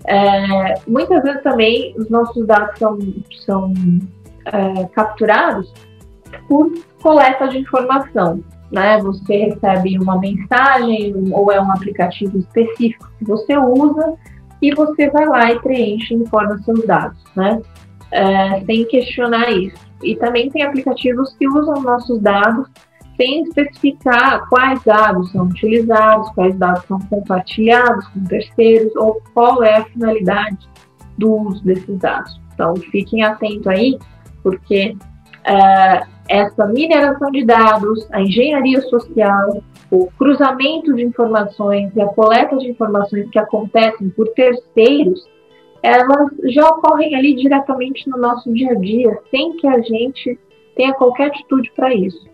É, 0.07 0.75
muitas 0.87 1.21
vezes 1.21 1.43
também 1.43 1.93
os 1.97 2.09
nossos 2.09 2.47
dados 2.47 2.79
são, 2.79 2.97
são 3.45 3.73
é, 4.45 4.85
capturados 4.93 5.73
por 6.47 6.71
coleta 7.01 7.47
de 7.49 7.59
informação, 7.59 8.41
né? 8.71 8.97
Você 8.99 9.37
recebe 9.37 9.99
uma 9.99 10.17
mensagem 10.17 11.13
ou 11.31 11.51
é 11.51 11.61
um 11.61 11.71
aplicativo 11.71 12.37
específico 12.37 13.09
que 13.19 13.25
você 13.25 13.57
usa 13.57 14.15
e 14.61 14.73
você 14.73 15.09
vai 15.09 15.25
lá 15.25 15.51
e 15.51 15.59
preenche 15.59 16.13
e 16.13 16.17
informa 16.17 16.57
seus 16.59 16.85
dados, 16.85 17.21
né? 17.35 17.61
É, 18.11 18.63
sem 18.65 18.85
questionar 18.85 19.51
isso. 19.51 19.85
E 20.01 20.15
também 20.15 20.49
tem 20.49 20.63
aplicativos 20.63 21.35
que 21.37 21.47
usam 21.49 21.81
nossos 21.81 22.21
dados 22.21 22.67
sem 23.17 23.43
especificar 23.43 24.47
quais 24.47 24.81
dados 24.83 25.31
são 25.31 25.45
utilizados, 25.45 26.29
quais 26.29 26.55
dados 26.55 26.85
são 26.85 26.99
compartilhados 27.09 28.07
com 28.09 28.23
terceiros 28.23 28.95
ou 28.95 29.21
qual 29.33 29.63
é 29.63 29.77
a 29.77 29.85
finalidade 29.85 30.69
do 31.17 31.33
uso 31.33 31.63
desses 31.65 31.97
dados. 31.97 32.39
Então, 32.53 32.75
fiquem 32.75 33.23
atentos 33.23 33.67
aí, 33.67 33.97
porque 34.43 34.95
é, 35.43 36.03
essa 36.29 36.67
mineração 36.67 37.31
de 37.31 37.43
dados, 37.43 38.07
a 38.11 38.21
engenharia 38.21 38.81
social, 38.81 39.63
o 39.89 40.07
cruzamento 40.17 40.93
de 40.93 41.03
informações 41.03 41.91
e 41.95 42.01
a 42.01 42.07
coleta 42.07 42.57
de 42.57 42.69
informações 42.69 43.29
que 43.29 43.39
acontecem 43.39 44.09
por 44.09 44.27
terceiros, 44.29 45.27
elas 45.81 46.29
já 46.45 46.67
ocorrem 46.67 47.15
ali 47.15 47.35
diretamente 47.35 48.09
no 48.09 48.17
nosso 48.17 48.51
dia 48.53 48.71
a 48.71 48.75
dia, 48.75 49.17
sem 49.31 49.55
que 49.57 49.67
a 49.67 49.79
gente 49.81 50.37
tenha 50.75 50.93
qualquer 50.93 51.27
atitude 51.27 51.71
para 51.75 51.93
isso. 51.93 52.27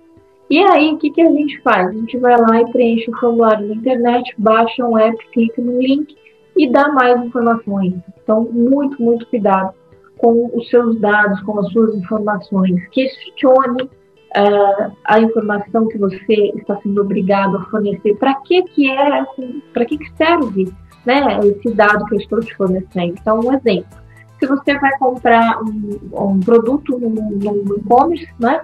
E 0.49 0.59
aí, 0.59 0.93
o 0.93 0.97
que, 0.97 1.09
que 1.09 1.21
a 1.21 1.31
gente 1.31 1.61
faz? 1.61 1.87
A 1.87 1.91
gente 1.91 2.17
vai 2.17 2.37
lá 2.37 2.61
e 2.61 2.71
preenche 2.71 3.09
o 3.09 3.17
formulário 3.17 3.67
na 3.67 3.75
internet, 3.75 4.33
baixa 4.37 4.85
um 4.85 4.97
app, 4.97 5.17
clica 5.31 5.61
no 5.61 5.79
link 5.79 6.15
e 6.55 6.69
dá 6.69 6.89
mais 6.89 7.23
informações. 7.23 7.95
Então, 8.21 8.47
muito, 8.51 9.01
muito 9.01 9.25
cuidado 9.27 9.73
com 10.17 10.49
os 10.53 10.69
seus 10.69 10.99
dados, 10.99 11.41
com 11.41 11.59
as 11.59 11.71
suas 11.71 11.95
informações. 11.95 12.87
Questione 12.89 13.83
uh, 13.83 14.91
a 15.05 15.19
informação 15.19 15.87
que 15.87 15.97
você 15.97 16.51
está 16.55 16.79
sendo 16.81 17.01
obrigado 17.01 17.57
a 17.57 17.65
fornecer. 17.65 18.15
Para 18.15 18.35
que 18.35 18.63
que 18.63 18.89
é, 18.89 19.25
para 19.73 19.85
que 19.85 19.97
que 19.97 20.11
serve, 20.15 20.71
né, 21.05 21.39
esse 21.43 21.73
dado 21.73 22.05
que 22.05 22.15
eu 22.15 22.19
estou 22.19 22.39
te 22.39 22.55
fornecendo? 22.55 23.15
Então, 23.19 23.39
um 23.39 23.53
exemplo. 23.53 24.03
Se 24.39 24.47
você 24.47 24.77
vai 24.77 24.97
comprar 24.97 25.61
um, 25.61 25.99
um 26.13 26.39
produto 26.39 26.99
no, 26.99 27.77
e-commerce, 27.77 28.27
né, 28.39 28.61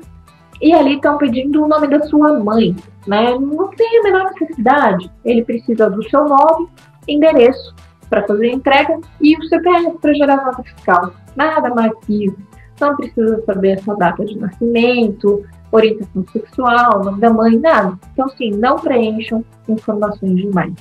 e 0.62 0.74
ali 0.74 0.96
estão 0.96 1.18
pedindo 1.18 1.64
o 1.64 1.68
nome 1.68 1.88
da 1.88 2.02
sua 2.08 2.38
mãe, 2.40 2.76
né? 3.08 3.32
Não 3.40 3.70
tem 3.70 4.00
a 4.00 4.04
menor 4.04 4.32
necessidade. 4.32 5.10
Ele 5.24 5.44
precisa 5.44 5.90
do 5.90 6.08
seu 6.10 6.26
nome, 6.26 6.68
endereço 7.08 7.74
para 8.10 8.26
fazer 8.26 8.48
a 8.48 8.54
entrega 8.54 9.00
e 9.22 9.38
o 9.38 9.44
CPF 9.44 9.98
para 10.02 10.14
gerar 10.14 10.46
nota 10.46 10.64
fiscal. 10.64 11.14
Nada 11.36 11.70
mais 11.74 11.92
que 12.06 12.26
isso. 12.26 12.38
Não 12.82 12.96
precisa 12.96 13.44
saber 13.46 13.74
a 13.74 13.84
sua 13.84 13.96
data 13.96 14.26
de 14.26 14.38
nascimento, 14.38 15.46
orientação 15.72 16.26
sexual, 16.32 17.04
nome 17.04 17.20
da 17.20 17.30
mãe, 17.30 17.58
nada. 17.58 17.98
Então, 18.14 18.28
sim, 18.30 18.52
não 18.52 18.78
preencham 18.78 19.44
informações 19.68 20.36
demais 20.36 20.74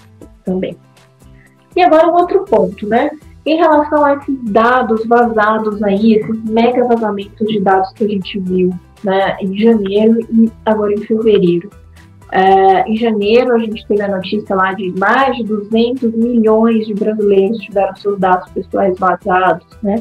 também. 0.45 0.77
E 1.77 1.83
agora 1.83 2.09
um 2.09 2.15
outro 2.15 2.45
ponto, 2.45 2.87
né? 2.89 3.11
Em 3.45 3.57
relação 3.57 4.05
a 4.05 4.15
esses 4.15 4.37
dados 4.45 5.07
vazados 5.07 5.83
aí, 5.83 6.15
esses 6.15 6.45
mega 6.45 6.85
vazamentos 6.85 7.47
de 7.47 7.61
dados 7.61 7.93
que 7.93 8.05
a 8.05 8.09
gente 8.09 8.39
viu 8.41 8.71
né, 9.05 9.37
em 9.41 9.57
janeiro 9.59 10.21
e 10.31 10.51
agora 10.65 10.93
em 10.93 10.99
fevereiro. 10.99 11.71
Uh, 12.29 12.87
em 12.87 12.97
janeiro, 12.97 13.55
a 13.55 13.59
gente 13.59 13.87
teve 13.87 14.03
a 14.03 14.09
notícia 14.09 14.55
lá 14.55 14.75
de 14.75 14.93
mais 14.99 15.35
de 15.39 15.45
200 15.45 16.13
milhões 16.13 16.87
de 16.87 16.93
brasileiros 16.93 17.59
tiveram 17.59 17.97
seus 17.97 18.19
dados 18.19 18.51
pessoais 18.53 18.99
vazados, 18.99 19.67
né? 19.83 19.97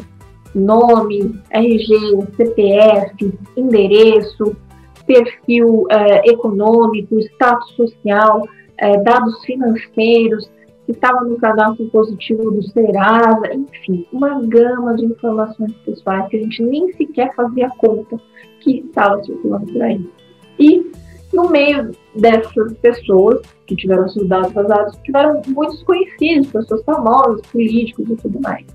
Nome, 0.53 1.39
RG, 1.51 1.87
CPF, 2.35 3.33
endereço, 3.55 4.57
perfil 5.05 5.83
uh, 5.83 6.21
econômico, 6.25 7.17
status 7.19 7.75
social, 7.75 8.41
uh, 8.41 9.03
dados 9.03 9.39
financeiros, 9.45 10.51
que 10.87 10.93
estava 10.93 11.21
no 11.25 11.35
cadastro 11.35 11.85
positivo 11.89 12.49
do 12.49 12.63
Serasa, 12.63 13.53
enfim, 13.53 14.07
uma 14.13 14.41
gama 14.47 14.95
de 14.95 15.05
informações 15.05 15.73
pessoais 15.85 16.29
que 16.29 16.37
a 16.37 16.39
gente 16.39 16.63
nem 16.63 16.93
sequer 16.93 17.35
fazia 17.35 17.69
conta 17.77 18.17
que 18.61 18.79
estava 18.79 19.21
circulando 19.21 19.65
por 19.73 19.81
aí. 19.81 20.09
E 20.57 20.89
no 21.33 21.49
meio 21.49 21.91
dessas 22.15 22.73
pessoas 22.77 23.41
que 23.65 23.75
tiveram 23.75 24.07
seus 24.07 24.29
dados 24.29 24.53
vazados, 24.53 24.97
tiveram 25.03 25.41
muitos 25.47 25.83
conhecidos, 25.83 26.53
pessoas 26.53 26.81
famosas, 26.85 27.41
políticos 27.51 28.09
e 28.09 28.15
tudo 28.15 28.39
mais. 28.39 28.65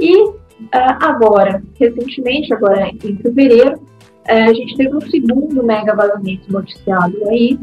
E 0.00 0.24
uh, 0.24 0.34
agora, 0.72 1.62
recentemente, 1.78 2.54
agora 2.54 2.88
em 2.88 3.16
fevereiro, 3.18 3.74
uh, 3.76 4.48
a 4.48 4.54
gente 4.54 4.78
teve 4.78 4.96
um 4.96 5.00
segundo 5.02 5.62
mega 5.62 5.94
vazamento 5.94 6.50
noticiado 6.50 7.14
aí, 7.28 7.60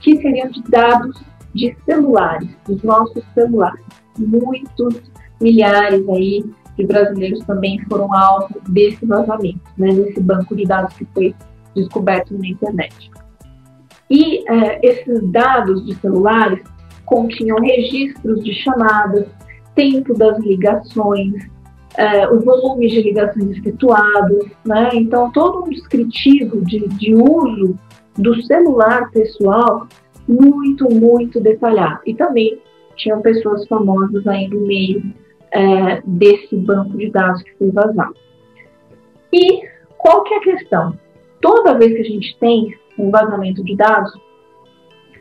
que 0.00 0.16
seriam 0.18 0.48
de 0.50 0.62
dados 0.70 1.33
de 1.54 1.76
celulares, 1.84 2.48
dos 2.66 2.82
nossos 2.82 3.22
celulares. 3.34 3.84
Muitos 4.18 5.02
milhares 5.40 6.08
aí 6.08 6.44
de 6.76 6.86
brasileiros 6.86 7.44
também 7.44 7.78
foram 7.88 8.12
alvo 8.12 8.60
desse 8.68 9.04
vazamento, 9.06 9.60
né, 9.78 9.92
desse 9.92 10.20
banco 10.20 10.56
de 10.56 10.64
dados 10.64 10.94
que 10.94 11.06
foi 11.14 11.34
descoberto 11.74 12.36
na 12.36 12.48
internet. 12.48 13.10
E 14.10 14.48
é, 14.50 14.80
esses 14.82 15.22
dados 15.30 15.84
de 15.86 15.94
celulares 15.96 16.62
continham 17.04 17.58
registros 17.58 18.42
de 18.42 18.54
chamadas, 18.54 19.26
tempo 19.74 20.14
das 20.14 20.38
ligações, 20.40 21.48
é, 21.96 22.28
o 22.28 22.40
volume 22.40 22.88
de 22.88 23.02
ligações 23.02 23.56
efetuadas, 23.56 24.46
né? 24.64 24.90
Então, 24.94 25.30
todo 25.30 25.64
um 25.64 25.70
descritivo 25.70 26.60
de, 26.64 26.88
de 26.88 27.14
uso 27.14 27.76
do 28.16 28.42
celular 28.42 29.10
pessoal 29.10 29.86
muito, 30.28 30.88
muito 30.92 31.40
detalhado. 31.40 32.00
E 32.06 32.14
também 32.14 32.60
tinham 32.96 33.20
pessoas 33.20 33.66
famosas 33.66 34.26
aí 34.26 34.48
no 34.48 34.60
meio 34.60 35.02
é, 35.50 36.02
desse 36.04 36.56
banco 36.56 36.96
de 36.96 37.10
dados 37.10 37.42
que 37.42 37.54
foi 37.56 37.70
vazado. 37.70 38.14
E 39.32 39.62
qual 39.98 40.22
que 40.22 40.34
é 40.34 40.38
a 40.38 40.40
questão? 40.40 40.98
Toda 41.40 41.78
vez 41.78 41.92
que 41.92 42.00
a 42.00 42.04
gente 42.04 42.38
tem 42.38 42.74
um 42.98 43.10
vazamento 43.10 43.62
de 43.64 43.76
dados, 43.76 44.12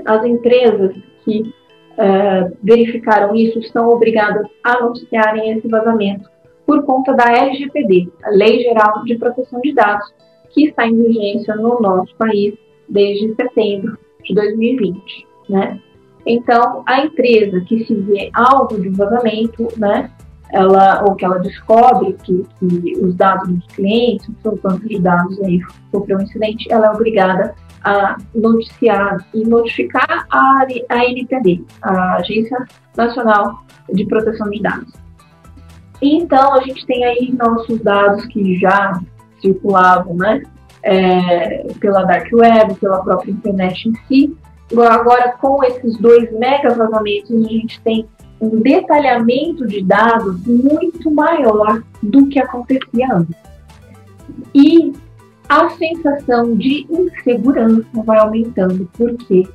as 0.05 0.25
empresas 0.25 0.95
que 1.23 1.41
uh, 1.41 2.57
verificaram 2.61 3.35
isso 3.35 3.61
são 3.71 3.89
obrigadas 3.89 4.45
a 4.63 4.77
anunciarem 4.77 5.51
esse 5.51 5.67
vazamento 5.67 6.29
por 6.65 6.83
conta 6.83 7.13
da 7.13 7.25
LGPD, 7.25 8.09
a 8.23 8.29
Lei 8.29 8.61
Geral 8.61 9.03
de 9.03 9.17
Proteção 9.17 9.59
de 9.61 9.73
Dados, 9.73 10.13
que 10.51 10.65
está 10.67 10.87
em 10.87 11.01
vigência 11.01 11.55
no 11.55 11.79
nosso 11.81 12.15
país 12.15 12.53
desde 12.87 13.35
setembro 13.35 13.97
de 14.23 14.33
2020, 14.33 15.27
né? 15.49 15.79
Então, 16.25 16.83
a 16.85 17.01
empresa 17.01 17.59
que 17.61 17.85
se 17.85 17.93
vê 17.95 18.29
alvo 18.33 18.79
de 18.79 18.89
vazamento, 18.89 19.67
né, 19.77 20.09
ela, 20.51 21.03
ou 21.03 21.15
que 21.15 21.25
ela 21.25 21.39
descobre 21.39 22.15
que, 22.23 22.45
que 22.59 22.93
os 23.01 23.15
dados 23.15 23.49
dos 23.49 23.67
clientes, 23.67 24.27
o 24.29 24.35
seu 24.41 24.55
banco 24.57 24.87
de 24.87 24.99
dados 24.99 25.39
aí 25.41 25.59
sofreu 25.91 26.19
um 26.19 26.21
incidente, 26.21 26.71
ela 26.71 26.87
é 26.87 26.91
obrigada 26.91 27.55
a 27.83 28.17
noticiar 28.33 29.25
e 29.33 29.43
notificar 29.43 30.25
a, 30.31 30.65
a 30.89 31.05
NPD, 31.05 31.63
a 31.81 32.15
Agência 32.15 32.65
Nacional 32.95 33.63
de 33.91 34.05
Proteção 34.05 34.49
de 34.49 34.61
Dados. 34.61 34.93
Então, 36.01 36.53
a 36.53 36.61
gente 36.61 36.85
tem 36.85 37.03
aí 37.03 37.33
nossos 37.33 37.79
dados 37.81 38.25
que 38.27 38.57
já 38.59 39.01
circulavam, 39.41 40.15
né, 40.15 40.43
é, 40.83 41.65
pela 41.79 42.03
Dark 42.03 42.27
Web, 42.31 42.75
pela 42.75 43.03
própria 43.03 43.31
internet 43.31 43.89
em 43.89 43.95
si. 44.07 44.37
Agora, 44.89 45.33
com 45.39 45.63
esses 45.63 45.97
dois 45.97 46.31
mega 46.33 46.73
vazamentos, 46.73 47.31
a 47.31 47.49
gente 47.49 47.81
tem 47.81 48.07
um 48.41 48.61
detalhamento 48.61 49.65
de 49.67 49.83
dados 49.83 50.45
muito 50.45 51.09
maior 51.11 51.81
do 52.01 52.27
que 52.27 52.39
acontecia 52.39 53.07
antes. 53.13 53.35
E 54.53 54.91
a 55.47 55.69
sensação 55.69 56.55
de 56.55 56.85
insegurança 56.89 57.85
vai 58.05 58.19
aumentando, 58.19 58.89
porque 58.93 59.47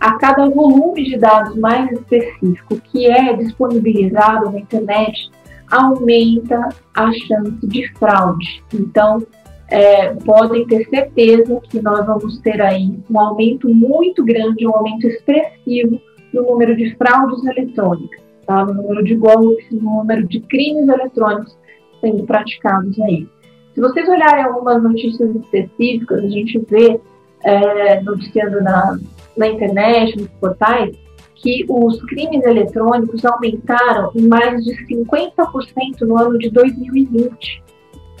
a 0.00 0.18
cada 0.18 0.48
volume 0.50 1.04
de 1.04 1.16
dados 1.16 1.56
mais 1.56 1.90
específico 1.92 2.76
que 2.76 3.06
é 3.06 3.32
disponibilizado 3.34 4.50
na 4.50 4.58
internet, 4.58 5.30
aumenta 5.70 6.68
a 6.94 7.12
chance 7.12 7.66
de 7.66 7.88
fraude. 7.94 8.62
Então, 8.72 9.26
é, 9.68 10.14
podem 10.14 10.66
ter 10.66 10.88
certeza 10.88 11.60
que 11.68 11.80
nós 11.80 12.06
vamos 12.06 12.38
ter 12.40 12.60
aí 12.60 12.98
um 13.10 13.20
aumento 13.20 13.68
muito 13.68 14.24
grande, 14.24 14.66
um 14.66 14.74
aumento 14.74 15.06
expressivo 15.06 16.00
no 16.32 16.42
número 16.42 16.76
de 16.76 16.94
fraudes 16.96 17.44
eletrônicas 17.44 18.24
tá? 18.46 18.64
no 18.64 18.74
número 18.74 19.04
de 19.04 19.14
golpes, 19.14 19.66
no 19.70 19.98
número 19.98 20.26
de 20.26 20.40
crimes 20.40 20.88
eletrônicos 20.88 21.56
sendo 22.00 22.24
praticados 22.24 22.98
aí. 23.00 23.26
Se 23.74 23.80
vocês 23.80 24.08
olharem 24.08 24.44
algumas 24.44 24.82
notícias 24.82 25.34
específicas, 25.34 26.22
a 26.22 26.28
gente 26.28 26.58
vê 26.68 27.00
é, 27.42 28.00
noticiando 28.02 28.62
na, 28.62 28.98
na 29.36 29.48
internet, 29.48 30.16
nos 30.16 30.28
portais, 30.40 30.96
que 31.34 31.64
os 31.68 32.00
crimes 32.04 32.44
eletrônicos 32.44 33.24
aumentaram 33.24 34.12
em 34.14 34.26
mais 34.28 34.64
de 34.64 34.72
50% 34.86 36.00
no 36.02 36.16
ano 36.16 36.38
de 36.38 36.50
2020, 36.50 37.63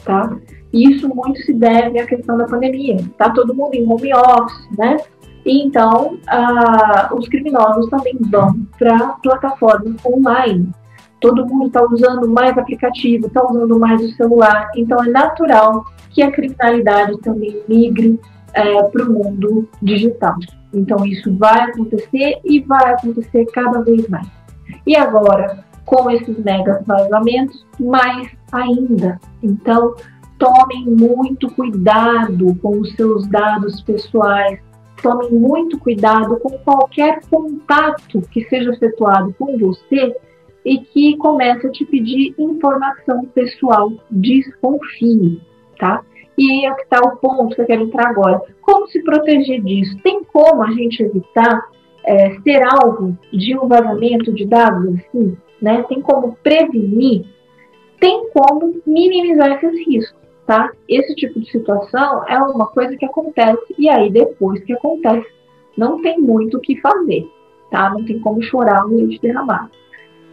tá? 0.04 0.36
E 0.72 0.90
isso 0.90 1.08
muito 1.08 1.40
se 1.42 1.52
deve 1.52 1.98
à 1.98 2.06
questão 2.06 2.36
da 2.36 2.44
pandemia. 2.44 2.96
Tá 3.16 3.30
todo 3.30 3.54
mundo 3.54 3.74
em 3.74 3.86
home 3.86 4.12
office, 4.14 4.68
né? 4.76 4.96
então, 5.46 6.18
os 7.12 7.28
criminosos 7.28 7.88
também 7.90 8.16
vão 8.30 8.66
para 8.78 8.98
plataformas 9.22 9.94
online. 10.04 10.70
Todo 11.20 11.46
mundo 11.46 11.66
está 11.66 11.82
usando 11.82 12.28
mais 12.28 12.56
aplicativo, 12.56 13.26
está 13.26 13.44
usando 13.44 13.78
mais 13.78 14.02
o 14.02 14.08
celular. 14.12 14.70
Então, 14.76 15.02
é 15.04 15.08
natural 15.08 15.84
que 16.10 16.22
a 16.22 16.30
criminalidade 16.30 17.18
também 17.20 17.62
migre 17.68 18.18
é, 18.54 18.82
para 18.84 19.04
o 19.04 19.12
mundo 19.12 19.68
digital. 19.82 20.34
Então, 20.72 21.04
isso 21.04 21.34
vai 21.36 21.62
acontecer 21.62 22.40
e 22.44 22.60
vai 22.60 22.94
acontecer 22.94 23.46
cada 23.52 23.82
vez 23.82 24.08
mais. 24.08 24.26
E 24.86 24.96
agora, 24.96 25.64
com 25.84 26.10
esses 26.10 26.38
mega 26.38 26.82
vazamentos, 26.86 27.64
mais 27.78 28.30
ainda. 28.52 29.20
Então, 29.42 29.94
tomem 30.38 30.84
muito 30.86 31.48
cuidado 31.54 32.54
com 32.60 32.80
os 32.80 32.92
seus 32.94 33.26
dados 33.28 33.80
pessoais, 33.82 34.60
tomem 35.02 35.30
muito 35.32 35.78
cuidado 35.78 36.38
com 36.40 36.50
qualquer 36.58 37.20
contato 37.30 38.22
que 38.30 38.44
seja 38.48 38.70
efetuado 38.70 39.34
com 39.38 39.58
você 39.58 40.16
e 40.64 40.78
que 40.78 41.16
comece 41.18 41.66
a 41.66 41.70
te 41.70 41.84
pedir 41.84 42.34
informação 42.38 43.26
pessoal. 43.26 43.92
Desconfie, 44.10 45.42
tá? 45.78 46.02
E 46.36 46.50
aí 46.50 46.66
é 46.66 46.82
está 46.82 47.00
o 47.00 47.16
ponto 47.16 47.54
que 47.54 47.62
eu 47.62 47.66
quero 47.66 47.82
entrar 47.82 48.08
agora. 48.08 48.40
Como 48.60 48.88
se 48.88 49.02
proteger 49.02 49.62
disso? 49.62 49.96
Tem 50.02 50.24
como 50.24 50.62
a 50.64 50.70
gente 50.72 51.02
evitar 51.02 51.68
é, 52.04 52.40
ser 52.40 52.60
alvo 52.64 53.16
de 53.32 53.56
um 53.56 53.68
vazamento 53.68 54.32
de 54.32 54.44
dados 54.46 54.94
assim? 54.98 55.36
Né? 55.60 55.82
Tem 55.88 56.00
como 56.00 56.36
prevenir? 56.42 57.24
Tem 57.98 58.28
como 58.30 58.80
minimizar 58.86 59.52
esses 59.52 59.86
riscos 59.86 60.24
tá? 60.46 60.70
Esse 60.88 61.14
tipo 61.14 61.40
de 61.40 61.50
situação 61.50 62.26
é 62.28 62.38
uma 62.38 62.66
coisa 62.66 62.96
que 62.96 63.04
acontece 63.04 63.62
e 63.78 63.88
aí 63.88 64.10
depois 64.10 64.62
que 64.64 64.72
acontece 64.72 65.26
não 65.76 66.00
tem 66.02 66.20
muito 66.20 66.58
o 66.58 66.60
que 66.60 66.80
fazer, 66.80 67.26
tá? 67.70 67.90
Não 67.90 68.04
tem 68.04 68.18
como 68.20 68.42
chorar 68.42 68.86
no 68.86 68.96
leite 68.96 69.20
derramado. 69.20 69.70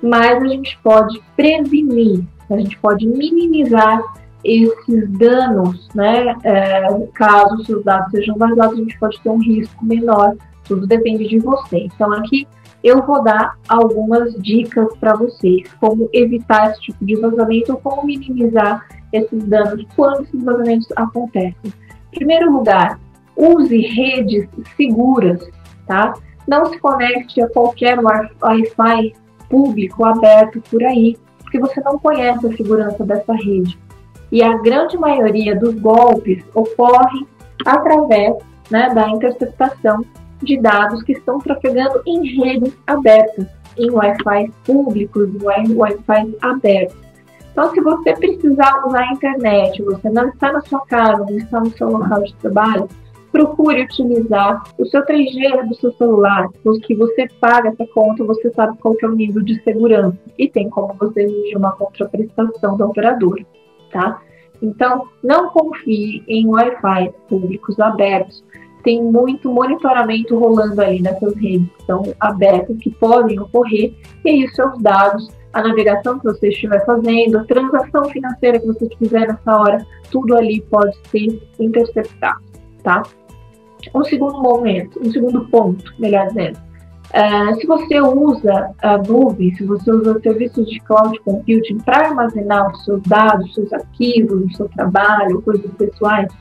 Mas 0.01 0.41
a 0.41 0.47
gente 0.47 0.77
pode 0.84 1.21
prevenir, 1.36 2.23
a 2.49 2.57
gente 2.57 2.77
pode 2.79 3.07
minimizar 3.07 4.01
esses 4.43 5.10
danos, 5.17 5.88
né? 5.95 6.36
É, 6.43 6.88
caso 7.13 7.63
seus 7.65 7.84
dados 7.84 8.12
sejam 8.12 8.36
vazados, 8.38 8.77
a 8.77 8.81
gente 8.81 8.99
pode 8.99 9.19
ter 9.21 9.29
um 9.29 9.39
risco 9.39 9.84
menor. 9.84 10.36
Tudo 10.65 10.86
depende 10.86 11.27
de 11.27 11.39
você. 11.39 11.79
Então 11.79 12.12
aqui 12.13 12.47
eu 12.83 13.05
vou 13.05 13.23
dar 13.23 13.57
algumas 13.67 14.33
dicas 14.35 14.87
para 14.97 15.13
vocês, 15.13 15.71
como 15.79 16.09
evitar 16.13 16.71
esse 16.71 16.81
tipo 16.81 17.05
de 17.05 17.15
vazamento 17.15 17.73
ou 17.73 17.77
como 17.79 18.05
minimizar 18.05 18.87
esses 19.13 19.43
danos 19.43 19.85
quando 19.95 20.23
esses 20.23 20.43
vazamentos 20.43 20.87
acontecem. 20.95 21.55
Em 22.11 22.15
primeiro 22.15 22.51
lugar, 22.51 22.99
use 23.35 23.77
redes 23.77 24.47
seguras, 24.75 25.47
tá? 25.85 26.13
Não 26.47 26.65
se 26.65 26.79
conecte 26.79 27.41
a 27.41 27.49
qualquer 27.49 27.99
Wi-Fi 27.99 29.13
público 29.49 30.03
aberto 30.03 30.61
por 30.69 30.83
aí, 30.83 31.17
porque 31.39 31.59
você 31.59 31.81
não 31.81 31.99
conhece 31.99 32.47
a 32.47 32.55
segurança 32.55 33.03
dessa 33.05 33.33
rede. 33.33 33.77
E 34.31 34.41
a 34.41 34.57
grande 34.57 34.97
maioria 34.97 35.55
dos 35.59 35.75
golpes 35.75 36.43
ocorre 36.55 37.27
através 37.65 38.35
né, 38.71 38.89
da 38.93 39.09
interceptação 39.09 40.03
de 40.41 40.60
dados 40.60 41.04
que 41.04 41.13
estão 41.13 41.39
trafegando 41.39 42.01
em 42.06 42.25
redes 42.39 42.75
abertas, 42.88 43.45
em 43.77 43.89
Wi-Fi 43.89 44.51
públicos, 44.65 45.30
em 45.58 45.73
Wi-Fi 45.73 46.38
abertos. 46.41 46.97
Então, 47.51 47.69
se 47.71 47.82
você 47.82 48.13
precisar 48.15 48.86
usar 48.86 49.01
a 49.01 49.13
internet, 49.13 49.82
você 49.84 50.10
não 50.10 50.30
está 50.30 50.54
na 50.54 50.62
sua 50.62 50.86
casa, 50.86 51.25
não 51.25 51.38
está 51.38 51.60
no 51.60 51.71
seu 51.71 51.89
local 51.89 52.23
de 52.23 52.34
trabalho, 52.36 52.88
procure 53.32 53.84
utilizar 53.84 54.63
o 54.77 54.86
seu 54.86 55.06
3G 55.06 55.67
do 55.67 55.75
seu 55.75 55.91
celular, 55.93 56.49
que 56.84 56.95
você 56.95 57.27
paga 57.39 57.69
essa 57.69 57.86
conta, 57.93 58.23
você 58.23 58.49
sabe 58.51 58.77
qual 58.77 58.95
é 59.01 59.06
o 59.06 59.15
nível 59.15 59.41
de 59.41 59.62
segurança 59.63 60.17
e 60.38 60.49
tem 60.49 60.69
como 60.69 60.93
você 60.93 61.23
exigir 61.23 61.58
uma 61.58 61.71
contraprestação 61.71 62.77
da 62.77 62.86
operadora, 62.86 63.45
tá? 63.91 64.21
Então, 64.62 65.08
não 65.23 65.49
confie 65.49 66.23
em 66.27 66.47
Wi-Fi 66.47 67.13
públicos 67.27 67.80
abertos. 67.80 68.43
Tem 68.83 69.01
muito 69.01 69.51
monitoramento 69.51 70.37
rolando 70.37 70.81
ali 70.81 71.01
nessas 71.01 71.35
redes 71.35 71.67
que 71.77 71.85
são 71.85 72.03
abertas, 72.19 72.77
que 72.77 72.89
podem 72.89 73.39
ocorrer, 73.39 73.93
e 74.25 74.29
aí 74.29 74.45
os 74.45 74.53
seus 74.53 74.77
dados, 74.81 75.29
a 75.53 75.61
navegação 75.61 76.17
que 76.19 76.25
você 76.25 76.49
estiver 76.49 76.83
fazendo, 76.85 77.39
a 77.39 77.43
transação 77.43 78.05
financeira 78.05 78.59
que 78.59 78.67
você 78.67 78.89
fizer 78.97 79.27
nessa 79.27 79.59
hora, 79.59 79.85
tudo 80.09 80.35
ali 80.35 80.61
pode 80.61 80.95
ser 81.09 81.41
interceptado, 81.59 82.41
tá? 82.83 83.03
Um 83.93 84.03
segundo 84.03 84.41
momento, 84.41 84.99
um 84.99 85.11
segundo 85.11 85.47
ponto, 85.49 85.93
melhor 85.99 86.27
dizendo, 86.27 86.71
Uh, 87.11 87.53
se 87.59 87.67
você 87.67 87.99
usa 87.99 88.73
a 88.81 88.97
nuvem, 88.97 89.53
se 89.55 89.65
você 89.65 89.91
usa 89.91 90.17
serviços 90.21 90.65
de 90.69 90.79
cloud 90.79 91.19
computing 91.25 91.77
para 91.79 92.07
armazenar 92.07 92.71
os 92.71 92.85
seus 92.85 93.01
dados, 93.03 93.49
os 93.49 93.55
seus 93.55 93.73
arquivos, 93.73 94.45
o 94.45 94.55
seu 94.55 94.69
trabalho, 94.69 95.41
coisas 95.41 95.69
pessoais, 95.73 96.31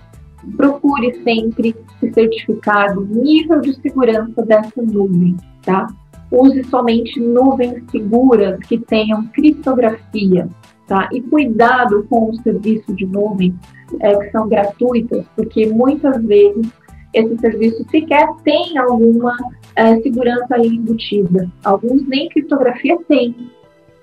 procure 0.57 1.22
sempre 1.22 1.74
se 1.98 2.12
certificar 2.12 2.94
do 2.94 3.05
nível 3.05 3.61
de 3.61 3.74
segurança 3.81 4.42
dessa 4.42 4.83
nuvem, 4.83 5.37
tá? 5.62 5.87
Use 6.31 6.62
somente 6.64 7.18
nuvens 7.18 7.83
seguras 7.90 8.59
que 8.61 8.79
tenham 8.79 9.26
criptografia, 9.26 10.48
tá? 10.87 11.09
E 11.12 11.20
cuidado 11.22 12.07
com 12.09 12.31
os 12.31 12.40
serviços 12.42 12.96
de 12.96 13.07
nuvem 13.07 13.55
é, 14.00 14.16
que 14.16 14.31
são 14.31 14.48
gratuitas, 14.48 15.26
porque 15.35 15.66
muitas 15.66 16.22
vezes 16.24 16.70
esse 17.12 17.37
serviço 17.38 17.85
sequer 17.90 18.29
tem 18.44 18.79
alguma 18.79 19.37
é, 19.74 20.00
segurança 20.00 20.59
embutida. 20.59 21.50
Alguns 21.64 22.07
nem 22.07 22.29
criptografia 22.29 22.96
têm, 23.09 23.35